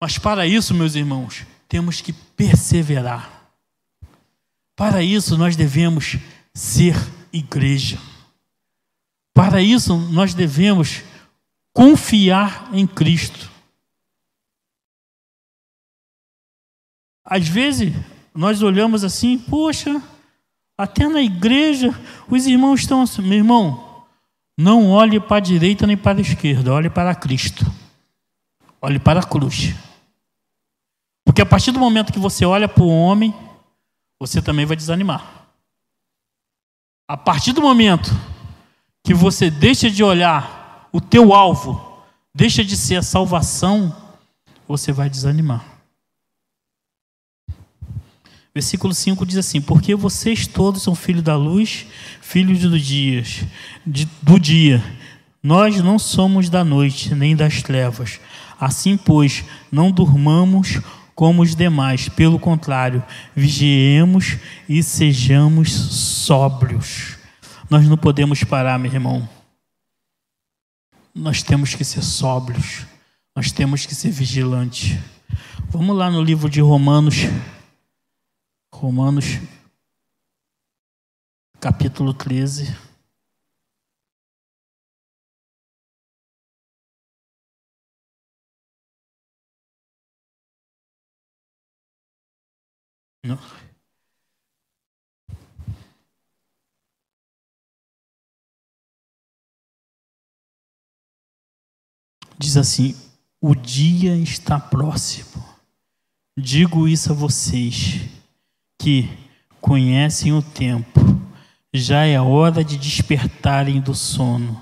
Mas 0.00 0.18
para 0.18 0.46
isso, 0.46 0.74
meus 0.74 0.94
irmãos, 0.94 1.46
temos 1.68 2.02
que 2.02 2.12
perseverar. 2.12 3.50
Para 4.76 5.02
isso, 5.02 5.38
nós 5.38 5.56
devemos 5.56 6.18
ser 6.52 6.94
igreja. 7.32 7.98
Para 9.34 9.62
isso, 9.62 9.96
nós 9.96 10.34
devemos 10.34 11.02
confiar 11.72 12.68
em 12.72 12.86
Cristo. 12.86 13.50
Às 17.24 17.48
vezes, 17.48 17.94
nós 18.34 18.62
olhamos 18.62 19.04
assim, 19.04 19.38
poxa, 19.38 20.02
até 20.76 21.08
na 21.08 21.22
igreja 21.22 21.90
os 22.28 22.46
irmãos 22.46 22.80
estão 22.80 23.02
assim. 23.02 23.22
Meu 23.22 23.38
irmão, 23.38 24.04
não 24.56 24.90
olhe 24.90 25.18
para 25.18 25.36
a 25.36 25.40
direita 25.40 25.86
nem 25.86 25.96
para 25.96 26.18
a 26.18 26.22
esquerda, 26.22 26.72
olhe 26.72 26.90
para 26.90 27.14
Cristo. 27.14 27.64
Olhe 28.80 28.98
para 28.98 29.20
a 29.20 29.24
cruz. 29.24 29.74
Porque 31.24 31.40
a 31.40 31.46
partir 31.46 31.70
do 31.70 31.78
momento 31.78 32.12
que 32.12 32.18
você 32.18 32.44
olha 32.44 32.68
para 32.68 32.82
o 32.82 32.88
homem, 32.88 33.32
você 34.18 34.42
também 34.42 34.66
vai 34.66 34.76
desanimar. 34.76 35.41
A 37.12 37.16
partir 37.18 37.52
do 37.52 37.60
momento 37.60 38.10
que 39.04 39.12
você 39.12 39.50
deixa 39.50 39.90
de 39.90 40.02
olhar 40.02 40.88
o 40.90 40.98
teu 40.98 41.34
alvo, 41.34 41.78
deixa 42.34 42.64
de 42.64 42.74
ser 42.74 42.96
a 42.96 43.02
salvação, 43.02 43.94
você 44.66 44.92
vai 44.92 45.10
desanimar. 45.10 45.62
Versículo 48.54 48.94
5 48.94 49.26
diz 49.26 49.36
assim: 49.36 49.60
Porque 49.60 49.94
vocês 49.94 50.46
todos 50.46 50.82
são 50.82 50.94
filhos 50.94 51.22
da 51.22 51.36
luz, 51.36 51.84
filhos 52.22 52.60
do 52.60 52.80
dia, 52.80 53.22
do 54.22 54.40
dia. 54.40 54.82
Nós 55.42 55.82
não 55.82 55.98
somos 55.98 56.48
da 56.48 56.64
noite, 56.64 57.14
nem 57.14 57.36
das 57.36 57.60
trevas. 57.60 58.20
Assim, 58.58 58.96
pois, 58.96 59.44
não 59.70 59.90
durmamos 59.90 60.80
como 61.22 61.42
os 61.42 61.54
demais. 61.54 62.08
Pelo 62.08 62.36
contrário, 62.36 63.00
vigiemos 63.32 64.38
e 64.68 64.82
sejamos 64.82 65.70
sóbrios. 65.70 67.16
Nós 67.70 67.86
não 67.86 67.96
podemos 67.96 68.42
parar, 68.42 68.76
meu 68.76 68.92
irmão. 68.92 69.28
Nós 71.14 71.40
temos 71.40 71.76
que 71.76 71.84
ser 71.84 72.02
sóbrios. 72.02 72.86
Nós 73.36 73.52
temos 73.52 73.86
que 73.86 73.94
ser 73.94 74.10
vigilantes. 74.10 74.98
Vamos 75.68 75.96
lá 75.96 76.10
no 76.10 76.20
livro 76.20 76.50
de 76.50 76.60
Romanos. 76.60 77.18
Romanos, 78.74 79.38
capítulo 81.60 82.12
13. 82.12 82.76
Diz 102.36 102.56
assim: 102.56 102.96
o 103.40 103.54
dia 103.54 104.16
está 104.16 104.58
próximo. 104.58 105.44
Digo 106.36 106.88
isso 106.88 107.12
a 107.12 107.14
vocês 107.14 108.00
que 108.80 109.08
conhecem 109.60 110.32
o 110.32 110.42
tempo. 110.42 111.00
Já 111.72 112.04
é 112.04 112.20
hora 112.20 112.64
de 112.64 112.76
despertarem 112.76 113.80
do 113.80 113.94
sono, 113.94 114.60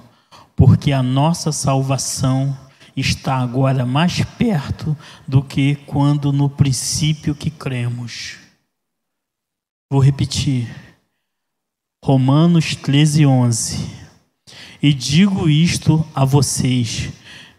porque 0.55 0.93
a 0.93 1.03
nossa 1.03 1.51
salvação 1.51 2.55
está 2.95 3.37
agora 3.39 3.87
mais 3.87 4.23
perto 4.23 4.95
do 5.27 5.43
que 5.43 5.77
quando 5.87 6.31
no 6.31 6.51
princípio 6.51 7.35
que 7.35 7.51
cremos. 7.51 8.50
Vou 9.93 10.01
repetir. 10.01 10.69
Romanos 12.05 12.77
13, 12.77 13.27
11. 13.27 13.91
E 14.81 14.95
digo 14.95 15.49
isto 15.49 16.07
a 16.15 16.25
vocês 16.25 17.11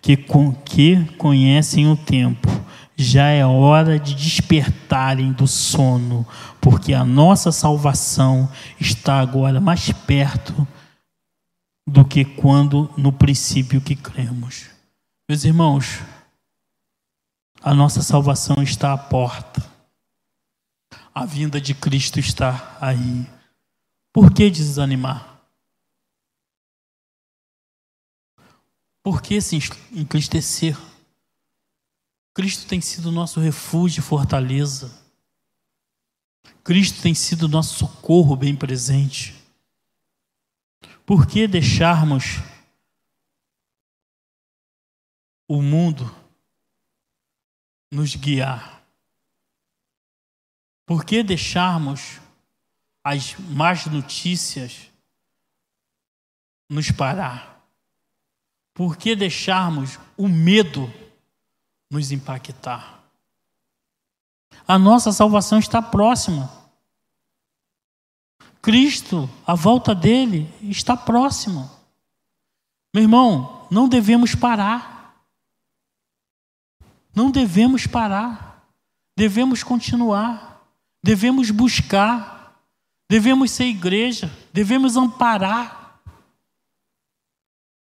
que, 0.02 0.16
que 0.64 1.06
conhecem 1.18 1.92
o 1.92 1.98
tempo, 1.98 2.48
já 2.96 3.28
é 3.28 3.46
hora 3.46 4.00
de 4.00 4.16
despertarem 4.16 5.34
do 5.34 5.46
sono, 5.46 6.26
porque 6.62 6.94
a 6.94 7.04
nossa 7.04 7.52
salvação 7.52 8.50
está 8.80 9.20
agora 9.20 9.60
mais 9.60 9.92
perto 9.92 10.66
do 11.86 12.06
que 12.06 12.24
quando 12.24 12.90
no 12.96 13.12
princípio 13.12 13.82
que 13.82 13.96
cremos. 13.96 14.68
Meus 15.28 15.44
irmãos, 15.44 16.00
a 17.62 17.74
nossa 17.74 18.02
salvação 18.02 18.64
está 18.64 18.94
à 18.94 18.98
porta. 18.98 19.71
A 21.14 21.26
vinda 21.26 21.60
de 21.60 21.74
Cristo 21.74 22.20
está 22.20 22.78
aí. 22.80 23.28
Por 24.14 24.34
que 24.34 24.50
desanimar? 24.50 25.32
Por 29.04 29.22
que 29.22 29.42
se 29.42 29.58
entristecer? 29.92 30.78
Cristo 32.34 32.68
tem 32.68 32.80
sido 32.80 33.12
nosso 33.12 33.40
refúgio 33.40 34.00
e 34.00 34.04
fortaleza. 34.04 35.02
Cristo 36.64 37.02
tem 37.02 37.14
sido 37.14 37.50
nosso 37.50 37.80
socorro 37.80 38.36
bem 38.36 38.56
presente. 38.56 39.36
Por 41.06 41.26
que 41.26 41.48
deixarmos 41.48 42.38
o 45.48 45.62
mundo 45.62 46.16
nos 47.92 48.16
guiar? 48.16 48.81
Por 50.92 51.06
que 51.06 51.24
deixarmos 51.24 52.20
as 53.02 53.38
más 53.38 53.86
notícias 53.86 54.92
nos 56.70 56.92
parar? 56.92 57.66
Por 58.74 58.98
que 58.98 59.16
deixarmos 59.16 59.98
o 60.18 60.28
medo 60.28 60.94
nos 61.90 62.12
impactar? 62.12 63.06
A 64.68 64.78
nossa 64.78 65.14
salvação 65.14 65.60
está 65.60 65.82
próxima. 65.82 66.52
Cristo, 68.62 69.30
a 69.48 69.56
volta 69.56 69.96
dele 69.96 70.54
está 70.64 70.98
próxima. 70.98 71.72
Meu 72.94 73.04
irmão, 73.04 73.66
não 73.72 73.88
devemos 73.88 74.36
parar. 74.36 75.26
Não 77.16 77.32
devemos 77.32 77.88
parar. 77.88 78.70
Devemos 79.16 79.64
continuar 79.64 80.51
devemos 81.02 81.50
buscar, 81.50 82.56
devemos 83.10 83.52
ser 83.52 83.66
igreja, 83.66 84.32
devemos 84.54 84.96
amparar. 84.96 86.00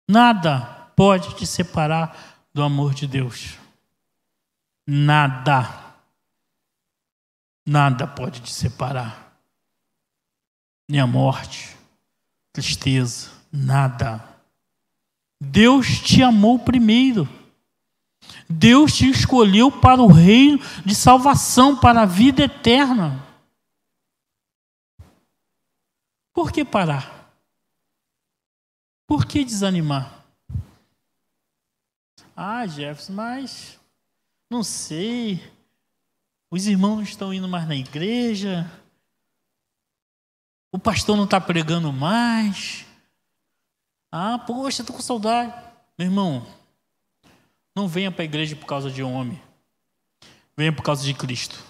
Nada 0.07 0.91
pode 0.95 1.35
te 1.35 1.45
separar 1.45 2.17
do 2.53 2.63
amor 2.63 2.93
de 2.93 3.07
Deus. 3.07 3.57
Nada. 4.85 5.93
Nada 7.65 8.07
pode 8.07 8.41
te 8.41 8.51
separar. 8.51 9.37
Nem 10.87 10.99
a 10.99 11.05
morte, 11.05 11.77
tristeza, 12.51 13.29
nada. 13.51 14.23
Deus 15.39 15.99
te 15.99 16.23
amou 16.23 16.57
primeiro. 16.57 17.29
Deus 18.49 18.93
te 18.93 19.07
escolheu 19.07 19.71
para 19.71 20.01
o 20.01 20.07
reino 20.07 20.59
de 20.83 20.95
salvação, 20.95 21.77
para 21.77 22.01
a 22.01 22.05
vida 22.05 22.43
eterna. 22.43 23.23
Por 26.33 26.51
que 26.51 26.65
parar? 26.65 27.31
Por 29.05 29.25
que 29.25 29.45
desanimar? 29.45 30.23
Ah, 32.35 32.65
Jefferson, 32.65 33.13
mas 33.13 33.79
não 34.49 34.63
sei. 34.63 35.43
Os 36.49 36.65
irmãos 36.65 36.95
não 36.95 37.03
estão 37.03 37.33
indo 37.33 37.47
mais 37.47 37.67
na 37.67 37.75
igreja. 37.75 38.71
O 40.71 40.79
pastor 40.79 41.15
não 41.15 41.25
está 41.25 41.39
pregando 41.39 41.93
mais. 41.93 42.85
Ah, 44.11 44.39
poxa, 44.39 44.81
estou 44.81 44.95
com 44.95 45.01
saudade. 45.01 45.53
Meu 45.97 46.07
irmão, 46.07 46.47
não 47.79 47.87
venha 47.87 48.11
para 48.11 48.23
a 48.23 48.25
igreja 48.25 48.57
por 48.57 48.65
causa 48.65 48.91
de 48.91 49.01
homem. 49.01 49.41
Venha 50.57 50.73
por 50.73 50.83
causa 50.83 51.01
de 51.01 51.13
Cristo. 51.13 51.63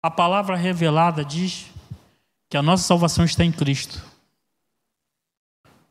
A 0.00 0.10
palavra 0.10 0.54
revelada 0.56 1.24
diz 1.24 1.66
que 2.48 2.56
a 2.56 2.62
nossa 2.62 2.84
salvação 2.84 3.24
está 3.24 3.44
em 3.44 3.50
Cristo. 3.50 4.00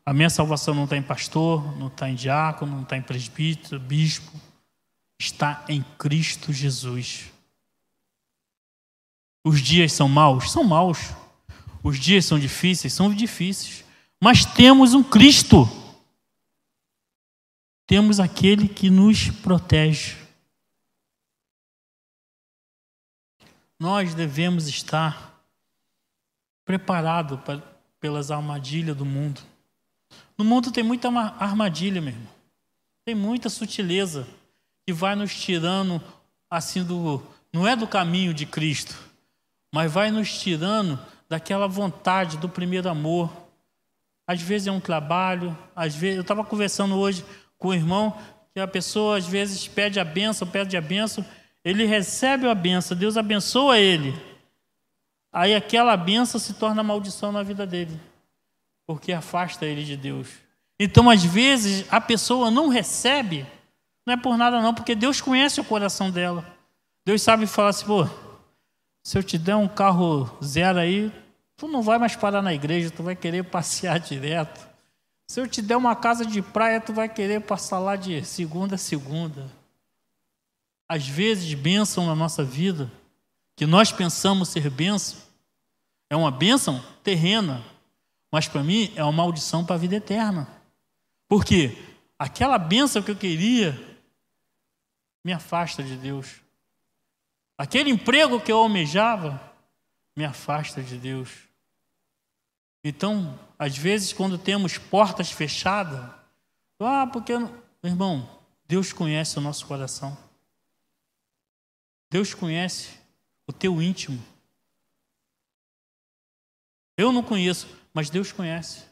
A 0.05 0.13
minha 0.13 0.29
salvação 0.29 0.73
não 0.73 0.85
está 0.85 0.95
em 0.95 1.03
pastor, 1.03 1.77
não 1.77 1.87
está 1.87 2.09
em 2.09 2.15
diácono, 2.15 2.71
não 2.71 2.83
está 2.83 2.95
em 2.95 3.01
presbítero, 3.01 3.79
bispo. 3.79 4.31
Está 5.19 5.65
em 5.67 5.83
Cristo 5.97 6.53
Jesus. 6.53 7.25
Os 9.43 9.61
dias 9.61 9.91
são 9.91 10.07
maus? 10.07 10.51
São 10.51 10.63
maus. 10.63 11.13
Os 11.83 11.99
dias 11.99 12.23
são 12.23 12.39
difíceis? 12.39 12.93
São 12.93 13.13
difíceis. 13.13 13.83
Mas 14.21 14.45
temos 14.45 14.93
um 14.93 15.03
Cristo. 15.03 15.69
Temos 17.89 18.19
aquele 18.19 18.67
que 18.67 18.87
nos 18.87 19.31
protege. 19.31 20.15
Nós 23.79 24.13
devemos 24.13 24.67
estar 24.67 25.41
preparados 26.63 27.39
pelas 27.99 28.29
armadilhas 28.29 28.95
do 28.95 29.03
mundo. 29.03 29.41
No 30.37 30.45
mundo 30.45 30.71
tem 30.71 30.83
muita 30.83 31.09
armadilha, 31.09 31.99
meu 31.99 32.13
irmão. 32.13 32.31
Tem 33.03 33.15
muita 33.15 33.49
sutileza 33.49 34.27
que 34.85 34.93
vai 34.93 35.15
nos 35.15 35.33
tirando 35.33 35.99
assim 36.47 36.83
do 36.83 37.23
não 37.51 37.67
é 37.67 37.75
do 37.75 37.87
caminho 37.87 38.35
de 38.35 38.45
Cristo, 38.45 38.95
mas 39.73 39.91
vai 39.91 40.11
nos 40.11 40.39
tirando 40.39 40.99
daquela 41.27 41.67
vontade 41.67 42.37
do 42.37 42.47
primeiro 42.47 42.87
amor. 42.87 43.31
Às 44.27 44.43
vezes 44.43 44.67
é 44.67 44.71
um 44.71 44.79
trabalho, 44.79 45.57
às 45.75 45.95
vezes 45.95 46.17
eu 46.17 46.21
estava 46.21 46.45
conversando 46.45 46.93
hoje 46.95 47.25
com 47.59 47.67
o 47.67 47.73
irmão 47.73 48.17
que 48.53 48.59
a 48.59 48.67
pessoa 48.67 49.17
às 49.17 49.27
vezes 49.27 49.67
pede 49.67 49.99
a 49.99 50.03
benção, 50.03 50.47
pede 50.47 50.75
a 50.75 50.81
benção, 50.81 51.23
ele 51.63 51.85
recebe 51.85 52.47
a 52.47 52.55
benção, 52.55 52.97
Deus 52.97 53.17
abençoa 53.17 53.77
ele. 53.77 54.19
Aí 55.31 55.53
aquela 55.53 55.95
benção 55.95 56.39
se 56.39 56.53
torna 56.55 56.81
maldição 56.81 57.31
na 57.31 57.43
vida 57.43 57.67
dele, 57.67 57.99
porque 58.87 59.13
afasta 59.13 59.65
ele 59.65 59.83
de 59.83 59.95
Deus. 59.95 60.27
Então, 60.79 61.09
às 61.09 61.23
vezes, 61.23 61.85
a 61.91 61.99
pessoa 61.99 62.49
não 62.49 62.69
recebe, 62.69 63.45
não 64.05 64.13
é 64.13 64.17
por 64.17 64.37
nada 64.37 64.61
não, 64.61 64.73
porque 64.73 64.95
Deus 64.95 65.19
conhece 65.19 65.59
o 65.59 65.65
coração 65.65 66.09
dela. 66.09 66.45
Deus 67.05 67.21
sabe 67.21 67.45
falar 67.45 67.69
assim, 67.69 67.85
pô, 67.85 68.07
se 69.03 69.17
eu 69.17 69.23
te 69.23 69.37
der 69.37 69.55
um 69.55 69.67
carro 69.67 70.29
zero 70.43 70.79
aí, 70.79 71.11
tu 71.57 71.67
não 71.67 71.81
vai 71.81 71.97
mais 71.97 72.15
parar 72.15 72.41
na 72.41 72.53
igreja, 72.53 72.89
tu 72.89 73.03
vai 73.03 73.15
querer 73.15 73.43
passear 73.51 73.99
direto. 73.99 74.68
Se 75.29 75.39
eu 75.39 75.47
te 75.47 75.61
der 75.61 75.77
uma 75.77 75.95
casa 75.95 76.25
de 76.25 76.41
praia, 76.41 76.81
tu 76.81 76.91
vai 76.91 77.07
querer 77.07 77.39
passar 77.39 77.79
lá 77.79 77.95
de 77.95 78.25
segunda 78.25 78.75
a 78.75 78.77
segunda 78.77 79.49
às 80.89 81.07
vezes, 81.07 81.53
bênção 81.53 82.07
na 82.07 82.15
nossa 82.15 82.43
vida, 82.43 82.91
que 83.55 83.67
nós 83.67 83.91
pensamos 83.91 84.49
ser 84.49 84.71
bênção, 84.71 85.19
é 86.09 86.15
uma 86.15 86.31
bênção 86.31 86.83
terrena, 87.03 87.63
mas 88.31 88.47
para 88.47 88.63
mim 88.63 88.91
é 88.95 89.03
uma 89.03 89.11
maldição 89.11 89.63
para 89.63 89.75
a 89.75 89.77
vida 89.77 89.95
eterna. 89.95 90.47
Por 91.27 91.45
quê? 91.45 91.77
Aquela 92.17 92.57
bênção 92.57 93.03
que 93.03 93.11
eu 93.11 93.15
queria 93.15 93.79
me 95.23 95.31
afasta 95.31 95.83
de 95.83 95.95
Deus. 95.95 96.41
Aquele 97.55 97.91
emprego 97.91 98.41
que 98.41 98.51
eu 98.51 98.57
almejava 98.57 99.39
me 100.15 100.25
afasta 100.25 100.81
de 100.81 100.97
Deus. 100.97 101.29
Então, 102.83 103.37
às 103.59 103.77
vezes, 103.77 104.13
quando 104.13 104.37
temos 104.37 104.77
portas 104.77 105.29
fechadas, 105.29 106.09
ah, 106.79 107.05
porque. 107.11 107.37
Meu 107.37 107.91
irmão, 107.91 108.39
Deus 108.65 108.93
conhece 108.93 109.37
o 109.37 109.41
nosso 109.41 109.65
coração. 109.65 110.17
Deus 112.09 112.33
conhece 112.33 112.89
o 113.45 113.51
teu 113.51 113.81
íntimo. 113.81 114.21
Eu 116.97 117.11
não 117.11 117.21
conheço, 117.21 117.67
mas 117.93 118.09
Deus 118.09 118.31
conhece. 118.31 118.83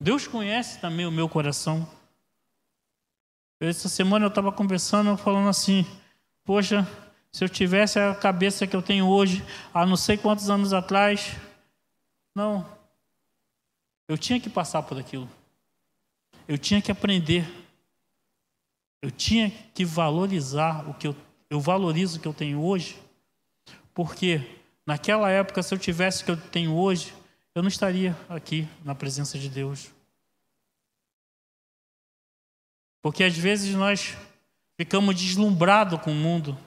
Deus 0.00 0.26
conhece 0.26 0.80
também 0.80 1.06
o 1.06 1.12
meu 1.12 1.28
coração. 1.28 1.88
Essa 3.60 3.88
semana 3.88 4.24
eu 4.24 4.28
estava 4.28 4.52
conversando, 4.52 5.16
falando 5.16 5.48
assim: 5.48 5.84
Poxa, 6.44 6.86
se 7.32 7.44
eu 7.44 7.48
tivesse 7.48 7.98
a 7.98 8.14
cabeça 8.14 8.66
que 8.66 8.74
eu 8.74 8.82
tenho 8.82 9.06
hoje, 9.06 9.44
há 9.74 9.84
não 9.86 9.96
sei 9.96 10.16
quantos 10.16 10.50
anos 10.50 10.72
atrás, 10.72 11.36
não. 12.34 12.81
Eu 14.12 14.18
tinha 14.18 14.38
que 14.38 14.50
passar 14.50 14.82
por 14.82 14.98
aquilo. 14.98 15.28
Eu 16.46 16.58
tinha 16.58 16.82
que 16.82 16.92
aprender. 16.92 17.46
Eu 19.00 19.10
tinha 19.10 19.50
que 19.74 19.84
valorizar 19.84 20.88
o 20.88 20.94
que 20.94 21.06
eu 21.06 21.16
eu 21.52 21.60
valorizo 21.60 22.16
o 22.16 22.20
que 22.20 22.26
eu 22.26 22.32
tenho 22.32 22.62
hoje, 22.64 22.98
porque 23.92 24.40
naquela 24.86 25.28
época, 25.28 25.62
se 25.62 25.74
eu 25.74 25.78
tivesse 25.78 26.22
o 26.22 26.24
que 26.24 26.30
eu 26.30 26.36
tenho 26.38 26.74
hoje, 26.74 27.12
eu 27.54 27.60
não 27.60 27.68
estaria 27.68 28.16
aqui 28.26 28.66
na 28.82 28.94
presença 28.94 29.38
de 29.38 29.50
Deus. 29.50 29.90
Porque 33.02 33.22
às 33.22 33.36
vezes 33.36 33.74
nós 33.74 34.16
ficamos 34.78 35.14
deslumbrados 35.14 36.00
com 36.00 36.10
o 36.10 36.14
mundo, 36.14 36.58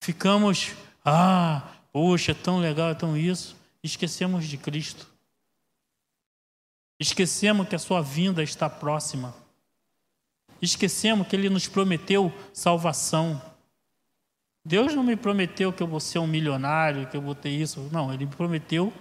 ficamos, 0.00 0.72
ah, 1.04 1.62
poxa, 1.92 2.32
é 2.32 2.34
tão 2.34 2.58
legal, 2.58 2.90
é 2.90 2.94
tão 2.94 3.16
isso, 3.16 3.56
esquecemos 3.84 4.48
de 4.48 4.56
Cristo. 4.56 5.15
Esquecemos 6.98 7.68
que 7.68 7.74
a 7.74 7.78
sua 7.78 8.00
vinda 8.00 8.42
está 8.42 8.70
próxima. 8.70 9.34
Esquecemos 10.60 11.26
que 11.26 11.36
Ele 11.36 11.50
nos 11.50 11.68
prometeu 11.68 12.32
salvação. 12.52 13.40
Deus 14.64 14.94
não 14.94 15.04
me 15.04 15.14
prometeu 15.14 15.72
que 15.72 15.82
eu 15.82 15.86
vou 15.86 16.00
ser 16.00 16.18
um 16.18 16.26
milionário, 16.26 17.06
que 17.06 17.16
eu 17.16 17.20
vou 17.20 17.34
ter 17.34 17.50
isso. 17.50 17.88
Não, 17.92 18.12
Ele 18.12 18.24
me 18.24 18.34
prometeu 18.34 18.92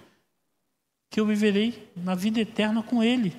que 1.09 1.19
eu 1.19 1.25
viverei 1.25 1.89
na 1.95 2.13
vida 2.13 2.39
eterna 2.39 2.83
com 2.83 3.01
Ele. 3.01 3.35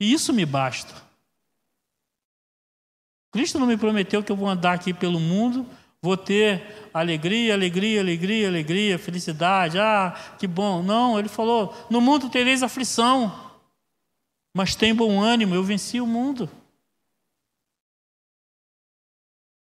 E 0.00 0.12
isso 0.12 0.32
me 0.32 0.46
basta. 0.46 0.94
Cristo 3.30 3.58
não 3.58 3.66
me 3.66 3.76
prometeu 3.76 4.22
que 4.22 4.32
eu 4.32 4.36
vou 4.36 4.48
andar 4.48 4.72
aqui 4.72 4.94
pelo 4.94 5.20
mundo, 5.20 5.66
vou 6.00 6.16
ter 6.16 6.88
alegria, 6.94 7.52
alegria, 7.52 8.00
alegria, 8.00 8.48
alegria, 8.48 8.98
felicidade. 8.98 9.78
Ah, 9.78 10.16
que 10.38 10.46
bom. 10.46 10.82
Não, 10.82 11.18
Ele 11.18 11.28
falou: 11.28 11.74
no 11.90 12.00
mundo 12.00 12.30
tereis 12.30 12.62
aflição, 12.62 13.47
mas 14.52 14.74
tem 14.74 14.94
bom 14.94 15.20
ânimo, 15.20 15.54
eu 15.54 15.62
venci 15.62 16.00
o 16.00 16.06
mundo. 16.06 16.50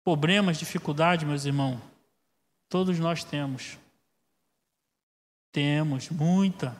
Problemas, 0.05 0.59
dificuldade, 0.59 1.25
meus 1.25 1.45
irmãos, 1.45 1.81
todos 2.69 2.99
nós 2.99 3.23
temos. 3.23 3.79
Temos, 5.53 6.11
muita. 6.11 6.77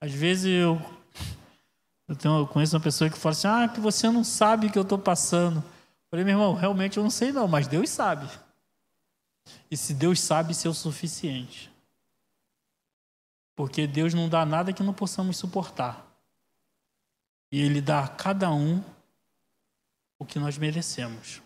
Às 0.00 0.12
vezes 0.12 0.46
eu, 0.46 0.80
eu, 2.08 2.16
tenho, 2.16 2.38
eu 2.38 2.46
conheço 2.46 2.74
uma 2.74 2.82
pessoa 2.82 3.08
que 3.08 3.16
fala 3.16 3.32
assim: 3.32 3.46
ah, 3.46 3.68
que 3.68 3.80
você 3.80 4.10
não 4.10 4.24
sabe 4.24 4.66
o 4.66 4.70
que 4.72 4.78
eu 4.78 4.82
estou 4.82 4.98
passando. 4.98 5.58
Eu 5.58 6.10
falei, 6.10 6.24
meu 6.24 6.34
irmão, 6.34 6.54
realmente 6.54 6.96
eu 6.96 7.02
não 7.02 7.10
sei 7.10 7.30
não, 7.32 7.46
mas 7.46 7.68
Deus 7.68 7.88
sabe. 7.88 8.28
E 9.70 9.76
se 9.76 9.94
Deus 9.94 10.20
sabe, 10.20 10.52
isso 10.52 10.66
é 10.66 10.70
o 10.70 10.74
suficiente. 10.74 11.71
Porque 13.54 13.86
Deus 13.86 14.14
não 14.14 14.28
dá 14.28 14.44
nada 14.44 14.72
que 14.72 14.82
não 14.82 14.92
possamos 14.92 15.36
suportar. 15.36 16.06
E 17.50 17.60
Ele 17.60 17.80
dá 17.80 18.04
a 18.04 18.08
cada 18.08 18.50
um 18.50 18.82
o 20.18 20.24
que 20.24 20.38
nós 20.38 20.56
merecemos. 20.56 21.42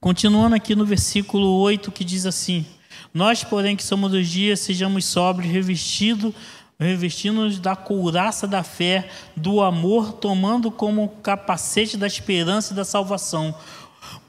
Continuando 0.00 0.54
aqui 0.54 0.74
no 0.74 0.86
versículo 0.86 1.58
8, 1.58 1.90
que 1.90 2.04
diz 2.04 2.24
assim: 2.24 2.66
Nós, 3.12 3.42
porém, 3.42 3.76
que 3.76 3.82
somos 3.82 4.10
dos 4.12 4.28
dias, 4.28 4.60
sejamos 4.60 5.04
sóbrios, 5.04 5.52
revestidos 5.52 6.34
revestindo-nos 6.80 7.58
da 7.58 7.76
couraça 7.76 8.46
da 8.46 8.62
fé, 8.62 9.10
do 9.36 9.60
amor, 9.60 10.14
tomando 10.14 10.70
como 10.70 11.10
capacete 11.22 11.98
da 11.98 12.06
esperança 12.06 12.72
e 12.72 12.76
da 12.76 12.86
salvação. 12.86 13.54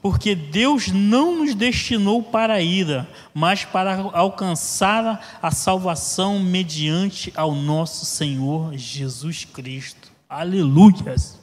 Porque 0.00 0.34
Deus 0.34 0.88
não 0.88 1.38
nos 1.38 1.54
destinou 1.54 2.22
para 2.22 2.54
a 2.54 2.60
ira, 2.60 3.08
mas 3.32 3.64
para 3.64 4.10
alcançar 4.12 5.38
a 5.40 5.50
salvação 5.50 6.40
mediante 6.40 7.32
ao 7.36 7.54
nosso 7.54 8.04
Senhor 8.04 8.76
Jesus 8.76 9.44
Cristo. 9.44 10.10
Aleluias! 10.28 11.40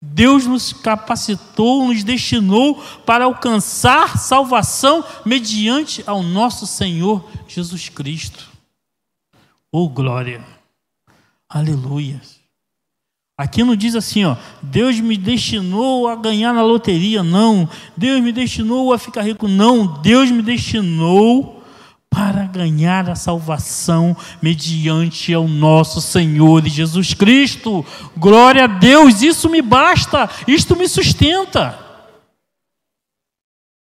Deus 0.00 0.46
nos 0.46 0.72
capacitou, 0.72 1.88
nos 1.88 2.04
destinou 2.04 2.80
para 3.04 3.24
alcançar 3.24 4.16
salvação 4.16 5.04
mediante 5.26 6.04
ao 6.06 6.22
nosso 6.22 6.66
Senhor 6.66 7.28
Jesus 7.48 7.88
Cristo. 7.88 8.48
Oh 9.72 9.88
glória! 9.88 10.44
Aleluia! 11.48 12.20
Aqui 13.38 13.62
não 13.62 13.76
diz 13.76 13.94
assim, 13.94 14.24
ó, 14.24 14.34
Deus 14.60 14.98
me 14.98 15.16
destinou 15.16 16.08
a 16.08 16.16
ganhar 16.16 16.52
na 16.52 16.60
loteria, 16.60 17.22
não. 17.22 17.68
Deus 17.96 18.20
me 18.20 18.32
destinou 18.32 18.92
a 18.92 18.98
ficar 18.98 19.22
rico, 19.22 19.46
não. 19.46 20.02
Deus 20.02 20.28
me 20.28 20.42
destinou 20.42 21.62
para 22.10 22.46
ganhar 22.46 23.08
a 23.08 23.14
salvação 23.14 24.16
mediante 24.42 25.32
ao 25.32 25.46
nosso 25.46 26.00
Senhor 26.00 26.66
Jesus 26.66 27.14
Cristo. 27.14 27.86
Glória 28.16 28.64
a 28.64 28.66
Deus, 28.66 29.22
isso 29.22 29.48
me 29.48 29.62
basta, 29.62 30.28
isto 30.48 30.74
me 30.74 30.88
sustenta. 30.88 31.78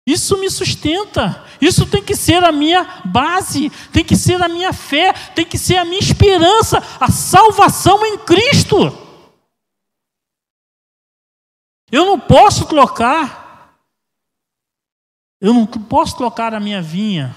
Isso 0.05 0.37
me 0.37 0.51
sustenta. 0.51 1.43
Isso 1.59 1.87
tem 1.87 2.03
que 2.03 2.15
ser 2.15 2.43
a 2.43 2.51
minha 2.51 2.87
base, 3.05 3.71
tem 3.91 4.03
que 4.03 4.15
ser 4.15 4.39
a 4.39 4.47
minha 4.47 4.71
fé, 4.71 5.13
tem 5.33 5.43
que 5.43 5.57
ser 5.57 5.77
a 5.77 5.83
minha 5.83 5.99
esperança, 5.99 6.83
a 6.99 7.09
salvação 7.09 8.05
em 8.05 8.19
Cristo. 8.19 9.06
Eu 11.91 12.05
não 12.05 12.19
posso 12.19 12.65
trocar. 12.65 13.75
Eu 15.39 15.53
não 15.53 15.65
posso 15.65 16.17
trocar 16.17 16.53
a 16.53 16.59
minha 16.59 16.81
vinha. 16.81 17.35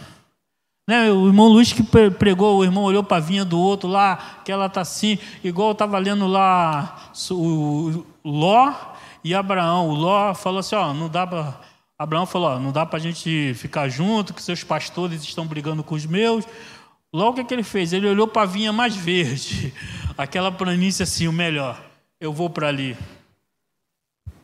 Né, 0.88 1.08
o 1.12 1.28
irmão 1.28 1.46
Luiz 1.46 1.72
que 1.72 1.84
pregou, 2.18 2.58
o 2.58 2.64
irmão 2.64 2.82
olhou 2.82 3.04
para 3.04 3.18
a 3.18 3.20
vinha 3.20 3.44
do 3.44 3.60
outro 3.60 3.88
lá, 3.88 4.40
que 4.44 4.50
ela 4.50 4.66
está 4.66 4.80
assim, 4.80 5.20
igual 5.44 5.68
eu 5.68 5.72
estava 5.72 5.96
lendo 5.98 6.26
lá 6.26 7.12
o 7.30 8.04
Ló 8.24 8.74
e 9.22 9.32
Abraão. 9.32 9.88
O 9.88 9.94
Ló 9.94 10.34
falou 10.34 10.58
assim: 10.58 10.74
ó, 10.74 10.92
não 10.92 11.08
dá 11.08 11.24
para. 11.24 11.60
Abraão 11.96 12.26
falou: 12.26 12.48
ó, 12.48 12.58
não 12.58 12.72
dá 12.72 12.84
para 12.84 12.96
a 12.96 13.00
gente 13.00 13.54
ficar 13.54 13.88
junto, 13.88 14.34
que 14.34 14.42
seus 14.42 14.64
pastores 14.64 15.22
estão 15.22 15.46
brigando 15.46 15.84
com 15.84 15.94
os 15.94 16.06
meus. 16.06 16.44
Logo 17.12 17.30
o 17.30 17.34
que, 17.34 17.44
que 17.44 17.54
ele 17.54 17.62
fez? 17.62 17.92
Ele 17.92 18.08
olhou 18.08 18.26
para 18.26 18.42
a 18.42 18.46
vinha 18.46 18.72
mais 18.72 18.96
verde, 18.96 19.72
aquela 20.18 20.50
planície 20.50 21.04
assim, 21.04 21.28
o 21.28 21.32
melhor. 21.32 21.80
Eu 22.20 22.32
vou 22.32 22.50
para 22.50 22.66
ali. 22.66 22.96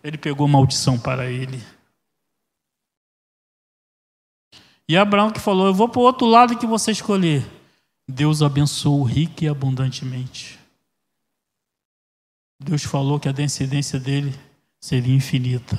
Ele 0.06 0.16
pegou 0.16 0.46
maldição 0.46 0.96
para 0.96 1.28
ele. 1.28 1.60
E 4.88 4.96
Abraão 4.96 5.32
que 5.32 5.40
falou: 5.40 5.66
Eu 5.66 5.74
vou 5.74 5.88
para 5.88 5.98
o 5.98 6.04
outro 6.04 6.28
lado 6.28 6.56
que 6.56 6.64
você 6.64 6.92
escolher. 6.92 7.44
Deus 8.06 8.40
abençoou 8.40 9.02
rico 9.02 9.42
e 9.42 9.48
abundantemente. 9.48 10.60
Deus 12.60 12.84
falou 12.84 13.18
que 13.18 13.28
a 13.28 13.32
descendência 13.32 13.98
dele 13.98 14.32
seria 14.78 15.12
infinita. 15.12 15.76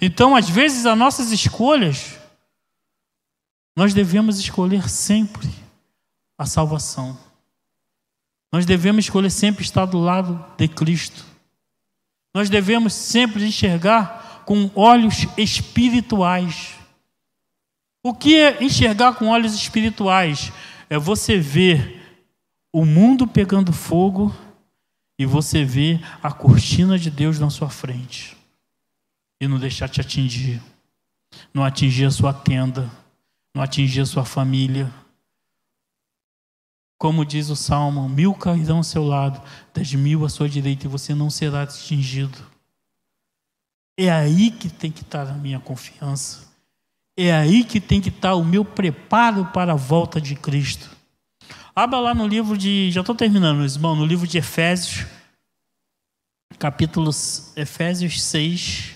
Então, 0.00 0.34
às 0.34 0.50
vezes, 0.50 0.84
as 0.84 0.98
nossas 0.98 1.30
escolhas, 1.30 2.18
nós 3.76 3.94
devemos 3.94 4.40
escolher 4.40 4.90
sempre 4.90 5.48
a 6.36 6.46
salvação. 6.46 7.16
Nós 8.50 8.66
devemos 8.66 9.04
escolher 9.04 9.30
sempre 9.30 9.62
estar 9.62 9.86
do 9.86 10.00
lado 10.00 10.44
de 10.58 10.66
Cristo. 10.66 11.31
Nós 12.34 12.48
devemos 12.48 12.94
sempre 12.94 13.44
enxergar 13.44 14.42
com 14.46 14.70
olhos 14.74 15.26
espirituais. 15.36 16.74
O 18.02 18.14
que 18.14 18.36
é 18.36 18.62
enxergar 18.62 19.14
com 19.14 19.28
olhos 19.28 19.54
espirituais? 19.54 20.52
É 20.88 20.98
você 20.98 21.38
ver 21.38 22.00
o 22.72 22.84
mundo 22.84 23.26
pegando 23.26 23.72
fogo 23.72 24.34
e 25.18 25.26
você 25.26 25.64
ver 25.64 26.00
a 26.22 26.32
cortina 26.32 26.98
de 26.98 27.10
Deus 27.10 27.38
na 27.38 27.50
sua 27.50 27.68
frente 27.68 28.36
e 29.40 29.46
não 29.46 29.58
deixar 29.58 29.88
te 29.88 30.00
atingir, 30.00 30.60
não 31.52 31.64
atingir 31.64 32.06
a 32.06 32.10
sua 32.10 32.32
tenda, 32.32 32.90
não 33.54 33.62
atingir 33.62 34.00
a 34.00 34.06
sua 34.06 34.24
família. 34.24 34.92
Como 37.02 37.24
diz 37.24 37.50
o 37.50 37.56
Salmo, 37.56 38.08
mil 38.08 38.32
cairão 38.32 38.76
ao 38.76 38.84
seu 38.84 39.02
lado, 39.02 39.42
dez 39.74 39.92
mil 39.92 40.24
à 40.24 40.28
sua 40.28 40.48
direita, 40.48 40.86
e 40.86 40.88
você 40.88 41.16
não 41.16 41.30
será 41.30 41.62
atingido. 41.62 42.38
É 43.98 44.08
aí 44.08 44.52
que 44.52 44.68
tem 44.68 44.92
que 44.92 45.02
estar 45.02 45.26
a 45.26 45.32
minha 45.32 45.58
confiança. 45.58 46.48
É 47.16 47.32
aí 47.32 47.64
que 47.64 47.80
tem 47.80 48.00
que 48.00 48.08
estar 48.08 48.36
o 48.36 48.44
meu 48.44 48.64
preparo 48.64 49.46
para 49.46 49.72
a 49.72 49.74
volta 49.74 50.20
de 50.20 50.36
Cristo. 50.36 50.90
Abra 51.74 51.98
lá 51.98 52.14
no 52.14 52.24
livro 52.24 52.56
de. 52.56 52.88
Já 52.92 53.00
estou 53.00 53.16
terminando, 53.16 53.64
irmão, 53.64 53.96
no 53.96 54.06
livro 54.06 54.24
de 54.24 54.38
Efésios, 54.38 55.04
capítulo 56.56 57.10
Efésios 57.56 58.22
6. 58.22 58.91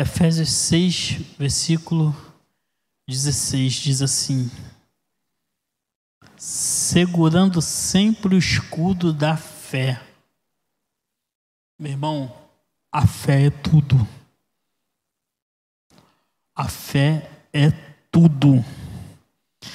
Efésios 0.00 0.52
6, 0.52 1.18
versículo 1.36 2.14
16 3.08 3.72
diz 3.72 4.00
assim: 4.00 4.48
Segurando 6.36 7.60
sempre 7.60 8.36
o 8.36 8.38
escudo 8.38 9.12
da 9.12 9.36
fé. 9.36 10.00
Meu 11.76 11.90
irmão, 11.90 12.32
a 12.92 13.08
fé 13.08 13.46
é 13.46 13.50
tudo. 13.50 14.06
A 16.54 16.68
fé 16.68 17.28
é 17.52 17.72
tudo. 18.12 18.64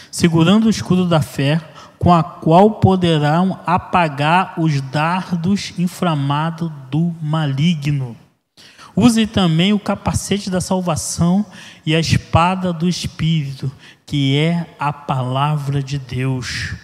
Segurando 0.10 0.68
o 0.68 0.70
escudo 0.70 1.06
da 1.06 1.22
fé, 1.22 1.60
com 2.00 2.14
a 2.14 2.24
qual 2.24 2.80
poderão 2.80 3.62
apagar 3.66 4.58
os 4.58 4.80
dardos 4.80 5.78
inflamados 5.78 6.72
do 6.90 7.14
maligno. 7.22 8.23
Use 8.96 9.26
também 9.26 9.74
o 9.74 9.80
capacete 9.80 10.50
da 10.50 10.62
salvação 10.62 11.46
e 11.86 11.96
a 11.96 12.00
espada 12.00 12.72
do 12.72 12.88
Espírito, 12.88 13.72
que 14.06 14.38
é 14.38 14.76
a 14.78 14.94
palavra 14.94 15.82
de 15.82 15.98
Deus. 15.98 16.76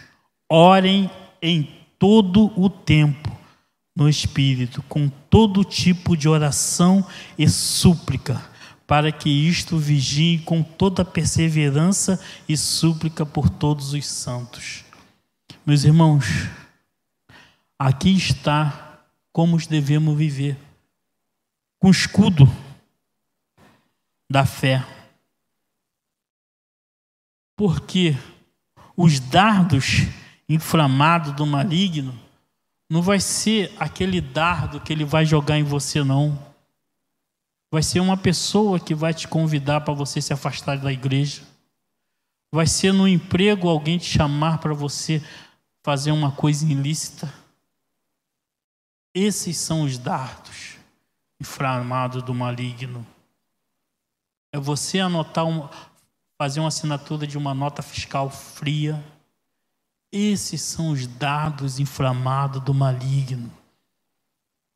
Orem 0.52 1.10
em 1.40 1.70
todo 2.00 2.52
o 2.60 2.70
tempo 2.70 3.38
no 3.96 4.10
Espírito, 4.10 4.82
com 4.84 5.08
todo 5.30 5.64
tipo 5.64 6.18
de 6.18 6.28
oração 6.28 7.06
e 7.38 7.48
súplica, 7.48 8.42
para 8.88 9.12
que 9.12 9.30
isto 9.30 9.78
vigie 9.78 10.40
com 10.40 10.64
toda 10.64 11.06
perseverança 11.06 12.20
e 12.48 12.58
súplica 12.58 13.24
por 13.24 13.50
todos 13.50 13.94
os 13.94 14.08
santos. 14.08 14.84
Meus 15.64 15.84
irmãos, 15.84 16.26
aqui 17.78 18.16
está 18.16 19.04
como 19.32 19.58
devemos 19.68 20.18
viver 20.18 20.58
com 21.80 21.88
o 21.88 21.92
escudo 21.92 22.46
da 24.30 24.46
fé. 24.46 24.86
Porque 27.56 28.16
os 28.96 29.20
dardos 29.20 30.08
inflamados 30.48 31.34
do 31.34 31.46
maligno 31.46 32.18
não 32.90 33.02
vai 33.02 33.20
ser 33.20 33.74
aquele 33.80 34.20
dardo 34.20 34.82
que 34.82 34.92
ele 34.92 35.06
vai 35.06 35.26
jogar 35.26 35.58
em 35.58 35.64
você, 35.64 36.04
não. 36.04 36.38
Vai 37.72 37.84
ser 37.84 38.00
uma 38.00 38.18
pessoa 38.18 38.80
que 38.80 38.96
vai 38.96 39.14
te 39.14 39.28
convidar 39.28 39.82
para 39.82 39.94
você 39.94 40.22
se 40.22 40.34
afastar 40.34 40.78
da 40.80 40.92
igreja. 40.92 41.44
Vai 42.52 42.66
ser 42.66 42.92
no 42.92 43.08
emprego 43.08 43.70
alguém 43.70 44.00
te 44.00 44.06
chamar 44.06 44.58
para 44.58 44.74
você 44.74 45.24
fazer 45.84 46.12
uma 46.12 46.32
coisa 46.32 46.66
ilícita. 46.66 47.32
Esses 49.14 49.56
são 49.58 49.84
os 49.84 49.98
dardos 49.98 50.79
inflamado 51.40 52.22
do 52.22 52.34
maligno. 52.34 53.06
É 54.52 54.60
você 54.60 55.00
anotar 55.00 55.46
uma, 55.46 55.70
fazer 56.38 56.60
uma 56.60 56.68
assinatura 56.70 57.26
de 57.26 57.38
uma 57.38 57.54
nota 57.54 57.82
fiscal 57.82 58.30
fria. 58.30 59.04
Esses 60.12 60.62
são 60.62 60.92
os 60.92 61.06
dados 61.06 61.80
inflamados 61.80 62.62
do 62.64 62.74
maligno. 62.74 63.52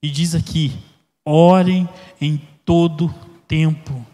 E 0.02 0.10
diz 0.10 0.36
aqui: 0.36 0.78
orem 1.26 1.90
em 2.22 2.38
todo 2.64 3.14
tempo. 3.48 4.06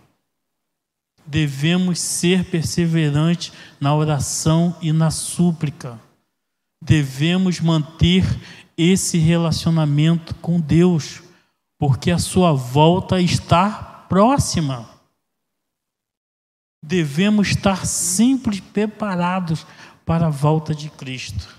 Devemos 1.26 2.00
ser 2.00 2.46
perseverantes 2.46 3.52
na 3.80 3.94
oração 3.94 4.76
e 4.82 4.92
na 4.92 5.12
súplica. 5.12 6.00
Devemos 6.82 7.60
manter 7.60 8.24
esse 8.76 9.18
relacionamento 9.18 10.34
com 10.36 10.60
Deus 10.60 11.22
porque 11.80 12.12
a 12.12 12.20
sua 12.20 12.52
volta 12.52 13.22
está 13.22 14.06
próxima. 14.10 14.88
Devemos 16.84 17.48
estar 17.48 17.86
sempre 17.86 18.62
preparados 18.62 19.66
para 20.06 20.28
a 20.28 20.30
volta 20.30 20.76
de 20.76 20.90
Cristo. 20.90 21.58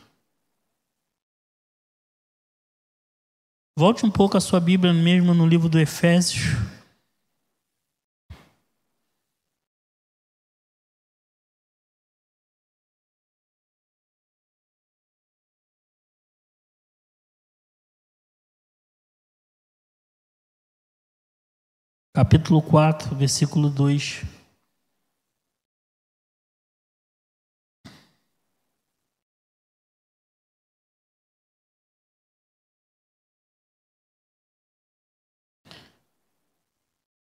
Volte 3.79 4.05
um 4.05 4.11
pouco 4.11 4.37
a 4.37 4.41
sua 4.41 4.61
Bíblia 4.61 4.93
mesmo 4.93 5.33
no 5.33 5.47
livro 5.47 5.69
do 5.69 5.81
Efésios. 5.81 6.80
Capítulo 22.13 22.61
4, 22.61 23.15
versículo 23.15 23.71
2. 23.71 24.25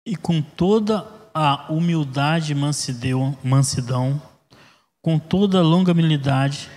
e 0.09 0.17
com 0.17 0.41
toda 0.41 1.07
a 1.35 1.71
humildade 1.71 2.53
e 2.53 2.55
mansidão, 2.55 4.23
com 5.03 5.19
toda 5.19 5.59
a 5.59 5.62
longanimidade, 5.62 6.71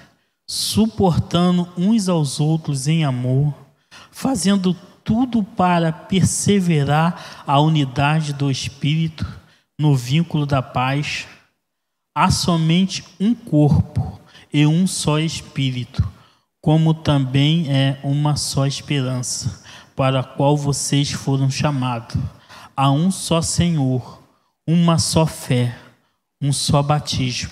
suportando 0.45 1.65
uns 1.77 2.09
aos 2.09 2.41
outros 2.41 2.89
em 2.89 3.05
amor, 3.05 3.55
fazendo 4.11 4.75
tudo 5.03 5.43
para 5.43 5.91
perseverar 5.91 7.43
a 7.45 7.59
unidade 7.59 8.33
do 8.33 8.49
Espírito 8.49 9.25
no 9.79 9.95
vínculo 9.95 10.45
da 10.45 10.61
paz. 10.61 11.27
Há 12.15 12.29
somente 12.29 13.03
um 13.19 13.33
corpo 13.33 14.19
e 14.53 14.65
um 14.65 14.85
só 14.85 15.19
Espírito, 15.19 16.07
como 16.61 16.93
também 16.93 17.71
é 17.71 17.99
uma 18.03 18.35
só 18.35 18.65
esperança, 18.65 19.63
para 19.95 20.19
a 20.19 20.23
qual 20.23 20.57
vocês 20.57 21.11
foram 21.11 21.49
chamados 21.49 22.17
há 22.75 22.89
um 22.89 23.11
só 23.11 23.41
Senhor, 23.41 24.23
uma 24.65 24.97
só 24.97 25.25
fé, 25.25 25.77
um 26.41 26.51
só 26.51 26.81
batismo, 26.81 27.51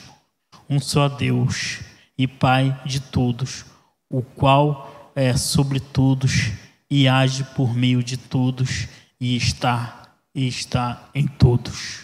um 0.70 0.80
só 0.80 1.08
Deus 1.08 1.82
e 2.18 2.28
Pai 2.28 2.80
de 2.86 3.00
todos, 3.00 3.64
o 4.10 4.24
qual 4.24 5.12
é 5.16 5.36
sobre 5.38 5.80
todos 5.80 6.52
e 6.90 7.08
age 7.08 7.44
por 7.56 7.74
meio 7.74 8.04
de 8.04 8.18
todos 8.18 8.88
e 9.20 9.36
está 9.36 10.00
e 10.34 10.48
está 10.48 11.10
em 11.14 11.28
todos. 11.28 12.02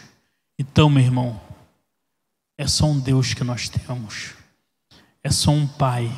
Então, 0.58 0.90
meu 0.90 1.04
irmão, 1.04 1.42
é 2.58 2.68
só 2.68 2.86
um 2.86 3.00
Deus 3.00 3.34
que 3.34 3.44
nós 3.44 3.70
temos. 3.70 4.34
É 5.24 5.30
só 5.30 5.52
um 5.52 5.68
Pai. 5.68 6.10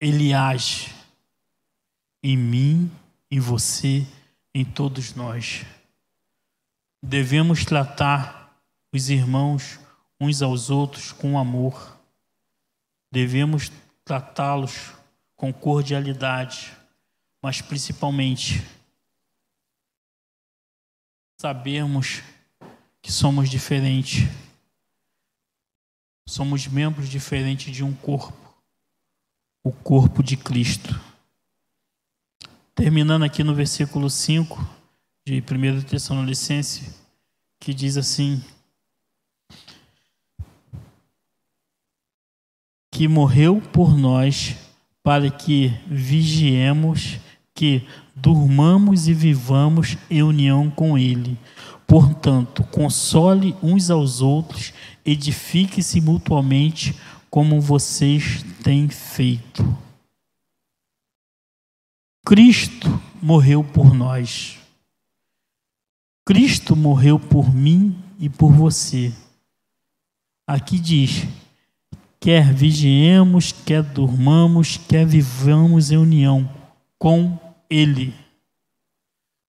Ele 0.00 0.32
age 0.32 0.94
em 2.22 2.36
mim, 2.36 2.90
em 3.30 3.40
você 3.40 4.06
em 4.54 4.64
todos 4.64 5.14
nós. 5.14 5.64
Devemos 7.02 7.64
tratar 7.64 8.56
os 8.92 9.10
irmãos 9.10 9.78
uns 10.20 10.42
aos 10.42 10.70
outros 10.70 11.12
com 11.12 11.38
amor. 11.38 11.96
Devemos 13.10 13.70
tratá-los 14.04 14.92
com 15.36 15.52
cordialidade, 15.52 16.76
mas 17.40 17.60
principalmente 17.60 18.62
sabermos 21.40 22.22
que 23.00 23.12
somos 23.12 23.48
diferentes. 23.48 24.28
Somos 26.26 26.66
membros 26.66 27.08
diferentes 27.08 27.74
de 27.74 27.82
um 27.82 27.94
corpo, 27.94 28.36
o 29.62 29.72
corpo 29.72 30.22
de 30.22 30.36
Cristo. 30.36 31.00
Terminando 32.74 33.24
aqui 33.24 33.42
no 33.42 33.54
versículo 33.54 34.10
5 34.10 34.58
de 35.24 35.40
1 35.40 35.82
Tessalonicense, 35.82 36.94
que 37.58 37.72
diz 37.72 37.96
assim: 37.96 38.44
Que 42.90 43.08
morreu 43.08 43.60
por 43.72 43.96
nós 43.96 44.56
para 45.02 45.30
que 45.30 45.68
vigiemos, 45.86 47.18
que 47.58 47.84
durmamos 48.14 49.08
e 49.08 49.12
vivamos 49.12 49.98
em 50.08 50.22
união 50.22 50.70
com 50.70 50.96
Ele. 50.96 51.36
Portanto, 51.88 52.62
console 52.62 53.52
uns 53.60 53.90
aos 53.90 54.20
outros, 54.20 54.72
edifique-se 55.04 56.00
mutuamente, 56.00 56.94
como 57.28 57.60
vocês 57.60 58.44
têm 58.62 58.88
feito. 58.88 59.76
Cristo 62.24 63.02
morreu 63.20 63.64
por 63.64 63.92
nós. 63.92 64.56
Cristo 66.24 66.76
morreu 66.76 67.18
por 67.18 67.52
mim 67.52 68.00
e 68.20 68.28
por 68.28 68.52
você. 68.52 69.12
Aqui 70.46 70.78
diz: 70.78 71.26
quer 72.20 72.54
vigiemos, 72.54 73.50
quer 73.50 73.82
durmamos, 73.82 74.76
quer 74.76 75.04
vivamos 75.04 75.90
em 75.90 75.96
união 75.96 76.48
com 76.96 77.47
Ele. 77.68 78.14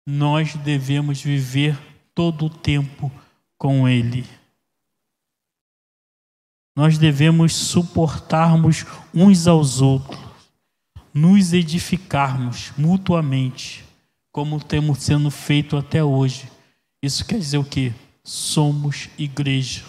Nós 0.05 0.55
devemos 0.55 1.21
viver 1.21 1.77
todo 2.13 2.45
o 2.45 2.49
tempo 2.49 3.12
com 3.58 3.88
Ele. 3.88 4.25
Nós 6.75 6.97
devemos 6.97 7.53
suportarmos 7.53 8.86
uns 9.13 9.47
aos 9.47 9.82
outros 9.82 10.29
nos 11.13 11.53
edificarmos 11.53 12.71
mutuamente, 12.77 13.84
como 14.32 14.63
temos 14.63 14.99
sendo 14.99 15.29
feito 15.32 15.75
até 15.75 16.03
hoje. 16.03 16.49
Isso 17.01 17.25
quer 17.25 17.39
dizer 17.39 17.58
o 17.58 17.63
quê? 17.63 17.93
Somos 18.23 19.10
igreja. 19.17 19.84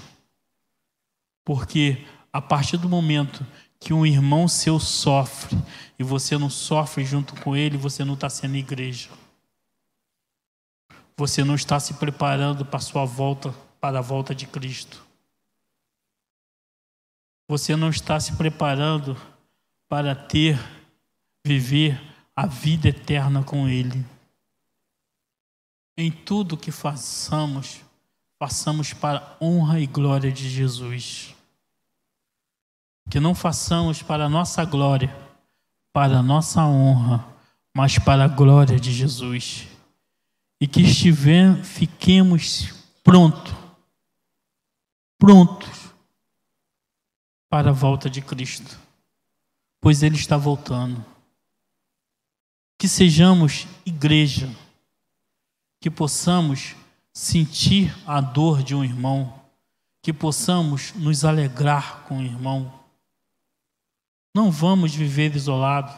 Porque 1.45 2.05
a 2.33 2.41
partir 2.41 2.77
do 2.77 2.89
momento 2.89 3.47
que 3.81 3.95
um 3.95 4.05
irmão 4.05 4.47
seu 4.47 4.79
sofre 4.79 5.59
e 5.99 6.05
você 6.05 6.37
não 6.37 6.51
sofre 6.51 7.05
junto 7.05 7.35
com 7.41 7.57
ele, 7.57 7.79
você 7.79 8.05
não 8.05 8.15
está 8.15 8.29
sendo 8.29 8.57
igreja. 8.57 9.09
Você 11.17 11.43
não 11.43 11.55
está 11.55 11.81
se 11.81 11.95
preparando 11.95 12.65
para 12.65 12.77
a 12.77 12.83
sua 12.83 13.05
volta, 13.05 13.53
para 13.81 13.99
a 13.99 14.03
volta 14.03 14.35
de 14.35 14.47
Cristo. 14.47 15.03
Você 17.49 17.75
não 17.75 17.91
está 17.91 18.21
se 18.21 18.37
preparando 18.37 19.17
para 19.89 20.15
ter 20.15 20.57
viver 21.45 22.01
a 22.37 22.47
vida 22.47 22.89
eterna 22.89 23.43
com 23.43 23.69
Ele. 23.69 24.07
Em 25.97 26.11
tudo 26.11 26.57
que 26.57 26.71
façamos, 26.71 27.81
façamos 28.39 28.93
para 28.93 29.19
a 29.19 29.45
honra 29.45 29.81
e 29.81 29.87
glória 29.87 30.31
de 30.31 30.49
Jesus. 30.49 31.35
Que 33.11 33.21
não 33.21 33.35
façamos 33.35 34.03
para 34.03 34.27
a 34.27 34.29
nossa 34.29 34.65
glória, 34.65 35.15
para 35.93 36.19
a 36.19 36.23
nossa 36.23 36.65
honra, 36.65 37.27
mas 37.75 37.99
para 37.99 38.25
a 38.25 38.29
glória 38.29 38.79
de 38.79 38.93
Jesus. 38.93 39.67
E 40.61 40.67
que 40.67 40.83
estiver, 40.83 41.63
fiquemos 41.65 42.73
prontos, 43.03 43.53
prontos 45.19 45.91
para 47.49 47.71
a 47.71 47.73
volta 47.75 48.09
de 48.09 48.23
Cristo, 48.23 48.79
pois 49.81 50.03
Ele 50.03 50.17
está 50.17 50.37
voltando 50.37 51.05
que 52.81 52.89
sejamos 52.89 53.67
igreja, 53.85 54.49
que 55.79 55.91
possamos 55.91 56.75
sentir 57.13 57.95
a 58.07 58.19
dor 58.19 58.63
de 58.63 58.75
um 58.75 58.83
irmão, 58.83 59.35
que 60.01 60.15
possamos 60.15 60.95
nos 60.95 61.23
alegrar 61.23 62.05
com 62.05 62.21
o 62.21 62.23
irmão. 62.23 62.80
Não 64.35 64.51
vamos 64.51 64.95
viver 64.95 65.35
isolado. 65.35 65.93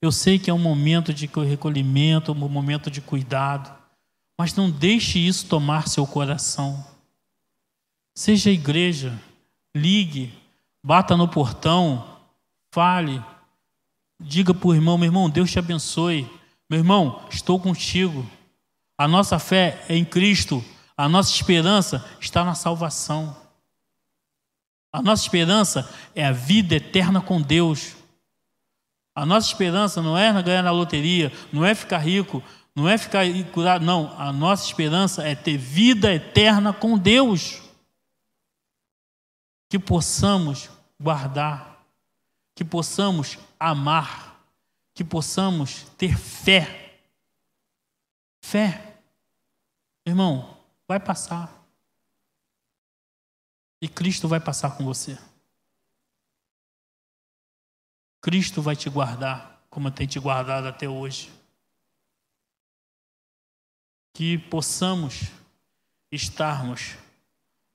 Eu 0.00 0.12
sei 0.12 0.38
que 0.38 0.50
é 0.50 0.54
um 0.54 0.58
momento 0.58 1.12
de 1.12 1.26
recolhimento, 1.26 2.32
um 2.32 2.48
momento 2.48 2.90
de 2.90 3.00
cuidado, 3.00 3.74
mas 4.38 4.54
não 4.54 4.70
deixe 4.70 5.18
isso 5.18 5.46
tomar 5.46 5.88
seu 5.88 6.06
coração. 6.06 6.84
Seja 8.14 8.50
igreja, 8.50 9.18
ligue, 9.74 10.32
bata 10.82 11.16
no 11.16 11.26
portão, 11.26 12.18
fale, 12.70 13.22
Diga 14.20 14.54
para 14.54 14.68
o 14.68 14.74
irmão, 14.74 14.96
meu 14.96 15.06
irmão, 15.06 15.28
Deus 15.28 15.50
te 15.50 15.58
abençoe. 15.58 16.30
Meu 16.68 16.78
irmão, 16.78 17.20
estou 17.30 17.58
contigo. 17.58 18.26
A 18.96 19.08
nossa 19.08 19.38
fé 19.38 19.84
é 19.88 19.96
em 19.96 20.04
Cristo. 20.04 20.64
A 20.96 21.08
nossa 21.08 21.34
esperança 21.34 22.04
está 22.20 22.44
na 22.44 22.54
salvação. 22.54 23.36
A 24.94 25.02
nossa 25.02 25.24
esperança 25.24 25.92
é 26.14 26.24
a 26.24 26.30
vida 26.30 26.76
eterna 26.76 27.20
com 27.20 27.42
Deus. 27.42 27.96
A 29.12 29.26
nossa 29.26 29.48
esperança 29.48 30.00
não 30.00 30.16
é 30.16 30.40
ganhar 30.40 30.62
na 30.62 30.70
loteria, 30.70 31.32
não 31.52 31.66
é 31.66 31.74
ficar 31.74 31.98
rico, 31.98 32.40
não 32.76 32.88
é 32.88 32.96
ficar 32.96 33.24
curado, 33.52 33.84
não. 33.84 34.16
A 34.16 34.32
nossa 34.32 34.64
esperança 34.64 35.26
é 35.26 35.34
ter 35.34 35.56
vida 35.56 36.14
eterna 36.14 36.72
com 36.72 36.96
Deus. 36.96 37.60
Que 39.68 39.80
possamos 39.80 40.70
guardar, 41.00 41.84
que 42.54 42.64
possamos 42.64 43.36
amar, 43.58 44.40
que 44.94 45.02
possamos 45.02 45.86
ter 45.98 46.16
fé. 46.16 47.00
Fé. 48.44 48.94
Irmão, 50.06 50.56
vai 50.86 51.00
passar. 51.00 51.63
E 53.84 53.88
Cristo 53.88 54.26
vai 54.26 54.40
passar 54.40 54.78
com 54.78 54.82
você. 54.82 55.18
Cristo 58.22 58.62
vai 58.62 58.74
te 58.74 58.88
guardar, 58.88 59.62
como 59.68 59.90
tem 59.90 60.06
te 60.06 60.18
guardado 60.18 60.66
até 60.66 60.88
hoje. 60.88 61.30
Que 64.14 64.38
possamos 64.38 65.24
estarmos 66.10 66.96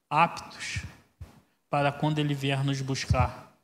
aptos 0.10 0.80
para 1.70 1.92
quando 1.92 2.18
Ele 2.18 2.34
vier 2.34 2.64
nos 2.64 2.82
buscar. 2.82 3.56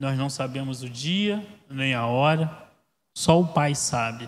Nós 0.00 0.16
não 0.16 0.30
sabemos 0.30 0.82
o 0.82 0.88
dia 0.88 1.46
nem 1.68 1.92
a 1.92 2.06
hora, 2.06 2.66
só 3.14 3.38
o 3.38 3.46
Pai 3.46 3.74
sabe. 3.74 4.26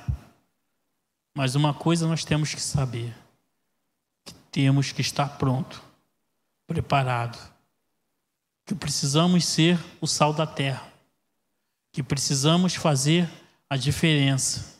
Mas 1.34 1.55
uma 1.55 1.72
coisa 1.72 2.07
nós 2.07 2.22
temos 2.22 2.55
que 2.55 2.61
saber: 2.61 3.16
que 4.26 4.34
temos 4.53 4.93
que 4.93 5.01
estar 5.01 5.38
pronto, 5.38 5.88
preparado, 6.71 7.37
que 8.64 8.77
precisamos 8.77 9.45
ser 9.45 9.77
o 10.01 10.07
sal 10.07 10.33
da 10.33 10.47
terra 10.47 10.91
que 11.93 12.03
precisamos 12.03 12.75
fazer 12.75 13.29
a 13.68 13.77
diferença, 13.77 14.79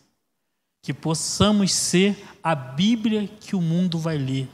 que 0.83 0.95
possamos 0.95 1.73
ser 1.73 2.17
a 2.43 2.55
Bíblia 2.55 3.27
que 3.27 3.57
o 3.57 3.61
mundo 3.61 3.99
vai 3.99 4.17
ler, 4.17 4.49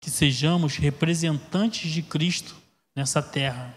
que 0.00 0.10
sejamos 0.10 0.76
representantes 0.76 1.90
de 1.90 2.02
Cristo 2.02 2.54
nessa 2.94 3.22
terra, 3.22 3.74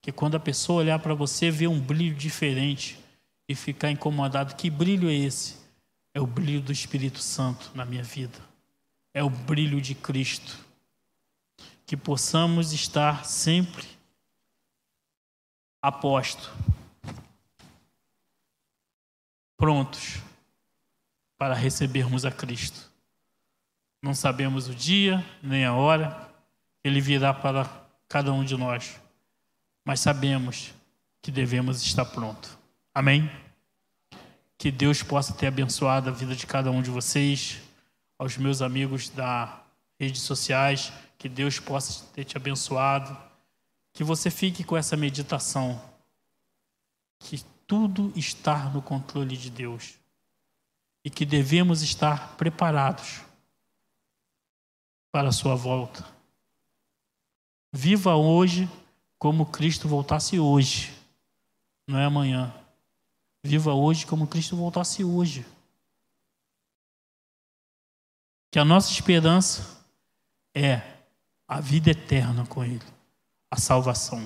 que 0.00 0.10
quando 0.10 0.36
a 0.36 0.40
pessoa 0.40 0.80
olhar 0.80 0.98
para 0.98 1.14
você 1.14 1.50
vê 1.50 1.66
um 1.66 1.80
brilho 1.80 2.14
diferente 2.14 2.98
e 3.48 3.54
ficar 3.54 3.90
incomodado, 3.90 4.56
que 4.56 4.70
brilho 4.70 5.08
é 5.08 5.14
esse? 5.14 5.56
É 6.14 6.20
o 6.20 6.26
brilho 6.26 6.62
do 6.62 6.72
Espírito 6.72 7.18
Santo 7.18 7.70
na 7.74 7.84
minha 7.84 8.02
vida, 8.02 8.38
é 9.12 9.22
o 9.22 9.28
brilho 9.28 9.80
de 9.80 9.94
Cristo, 9.94 10.65
que 11.86 11.96
possamos 11.96 12.72
estar 12.72 13.24
sempre 13.24 13.86
aposto, 15.80 16.52
prontos 19.56 20.20
para 21.38 21.54
recebermos 21.54 22.24
a 22.24 22.32
Cristo. 22.32 22.90
Não 24.02 24.14
sabemos 24.14 24.68
o 24.68 24.74
dia 24.74 25.24
nem 25.40 25.64
a 25.64 25.74
hora, 25.74 26.28
ele 26.82 27.00
virá 27.00 27.32
para 27.32 27.70
cada 28.08 28.32
um 28.32 28.44
de 28.44 28.56
nós, 28.56 29.00
mas 29.84 30.00
sabemos 30.00 30.74
que 31.22 31.30
devemos 31.30 31.82
estar 31.82 32.04
pronto. 32.06 32.58
Amém? 32.92 33.30
Que 34.58 34.72
Deus 34.72 35.04
possa 35.04 35.32
ter 35.32 35.46
abençoado 35.46 36.08
a 36.08 36.12
vida 36.12 36.34
de 36.34 36.46
cada 36.46 36.70
um 36.70 36.82
de 36.82 36.90
vocês, 36.90 37.60
aos 38.18 38.36
meus 38.36 38.60
amigos 38.60 39.08
da 39.08 39.62
redes 40.00 40.22
sociais, 40.22 40.92
que 41.18 41.28
Deus 41.28 41.58
possa 41.58 42.04
ter 42.12 42.24
te 42.24 42.36
abençoado 42.36 43.26
que 43.96 44.04
você 44.04 44.30
fique 44.30 44.62
com 44.62 44.76
essa 44.76 44.94
meditação, 44.94 45.80
que 47.18 47.42
tudo 47.66 48.12
está 48.14 48.68
no 48.68 48.82
controle 48.82 49.38
de 49.38 49.48
Deus 49.48 49.94
e 51.02 51.08
que 51.08 51.24
devemos 51.24 51.80
estar 51.80 52.36
preparados 52.36 53.22
para 55.10 55.30
a 55.30 55.32
sua 55.32 55.54
volta. 55.54 56.06
Viva 57.72 58.14
hoje 58.14 58.68
como 59.18 59.46
Cristo 59.46 59.88
voltasse 59.88 60.38
hoje, 60.38 60.94
não 61.86 61.98
é 61.98 62.04
amanhã. 62.04 62.54
Viva 63.42 63.72
hoje 63.72 64.04
como 64.04 64.26
Cristo 64.26 64.56
voltasse 64.56 65.02
hoje. 65.02 65.46
Que 68.50 68.58
a 68.58 68.64
nossa 68.64 68.92
esperança 68.92 69.82
é 70.54 70.95
a 71.48 71.60
vida 71.60 71.90
eterna 71.90 72.44
com 72.46 72.64
Ele 72.64 72.96
a 73.50 73.56
salvação. 73.56 74.22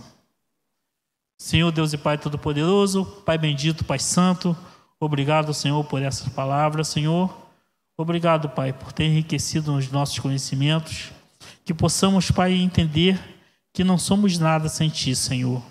Senhor 1.38 1.70
Deus 1.70 1.92
e 1.92 1.98
Pai 1.98 2.18
Todo-Poderoso, 2.18 3.04
Pai 3.24 3.38
bendito, 3.38 3.84
Pai 3.84 3.98
Santo, 3.98 4.56
obrigado, 4.98 5.54
Senhor, 5.54 5.82
por 5.84 6.02
essas 6.02 6.28
palavras, 6.28 6.88
Senhor. 6.88 7.34
Obrigado, 7.96 8.48
Pai, 8.48 8.72
por 8.72 8.92
ter 8.92 9.04
enriquecido 9.04 9.74
os 9.74 9.90
nossos 9.90 10.18
conhecimentos, 10.18 11.12
que 11.64 11.72
possamos, 11.72 12.30
Pai, 12.30 12.52
entender 12.52 13.18
que 13.72 13.84
não 13.84 13.98
somos 13.98 14.38
nada 14.38 14.68
sem 14.68 14.88
Ti, 14.88 15.14
Senhor. 15.14 15.62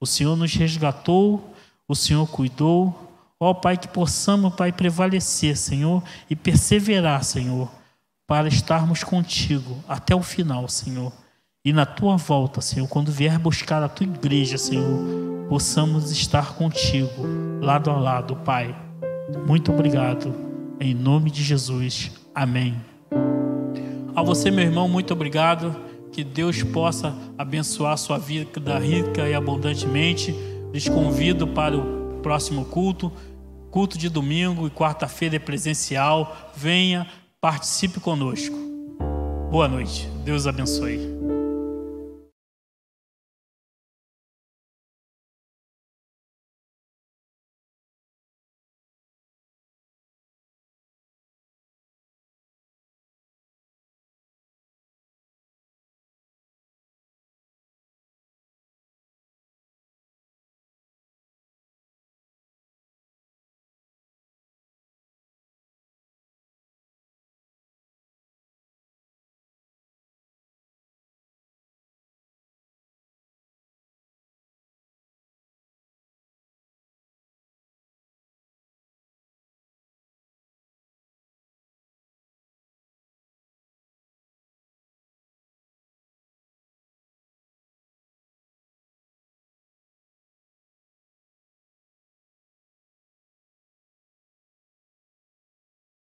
O 0.00 0.06
Senhor 0.06 0.36
nos 0.36 0.54
resgatou, 0.54 1.54
o 1.88 1.94
Senhor 1.94 2.26
cuidou. 2.26 3.10
Ó, 3.40 3.52
Pai, 3.52 3.76
que 3.76 3.88
possamos, 3.88 4.54
Pai, 4.54 4.70
prevalecer, 4.70 5.56
Senhor, 5.56 6.02
e 6.30 6.36
perseverar, 6.36 7.24
Senhor, 7.24 7.70
para 8.32 8.48
estarmos 8.48 9.04
contigo 9.04 9.76
até 9.86 10.16
o 10.16 10.22
final, 10.22 10.66
Senhor. 10.66 11.12
E 11.62 11.70
na 11.70 11.84
tua 11.84 12.16
volta, 12.16 12.62
Senhor, 12.62 12.88
quando 12.88 13.12
vier 13.12 13.38
buscar 13.38 13.82
a 13.82 13.90
tua 13.90 14.06
igreja, 14.06 14.56
Senhor, 14.56 15.46
possamos 15.50 16.10
estar 16.10 16.54
contigo, 16.54 17.26
lado 17.60 17.90
a 17.90 17.94
lado, 17.94 18.34
Pai. 18.36 18.74
Muito 19.46 19.70
obrigado. 19.70 20.34
Em 20.80 20.94
nome 20.94 21.30
de 21.30 21.42
Jesus. 21.42 22.10
Amém. 22.34 22.74
A 24.16 24.22
você, 24.22 24.50
meu 24.50 24.64
irmão, 24.64 24.88
muito 24.88 25.12
obrigado. 25.12 25.76
Que 26.10 26.24
Deus 26.24 26.62
possa 26.62 27.14
abençoar 27.36 27.92
a 27.92 27.98
sua 27.98 28.16
vida 28.16 28.78
rica 28.78 29.28
e 29.28 29.34
abundantemente. 29.34 30.34
Lhes 30.72 30.88
convido 30.88 31.48
para 31.48 31.76
o 31.76 32.20
próximo 32.22 32.64
culto. 32.64 33.12
Culto 33.70 33.98
de 33.98 34.08
domingo 34.08 34.66
e 34.66 34.70
quarta-feira 34.70 35.36
é 35.36 35.38
presencial. 35.38 36.50
Venha, 36.56 37.06
participe 37.42 37.98
conosco. 37.98 38.56
Boa 39.50 39.66
noite. 39.66 40.08
Deus 40.24 40.46
abençoe. 40.46 41.11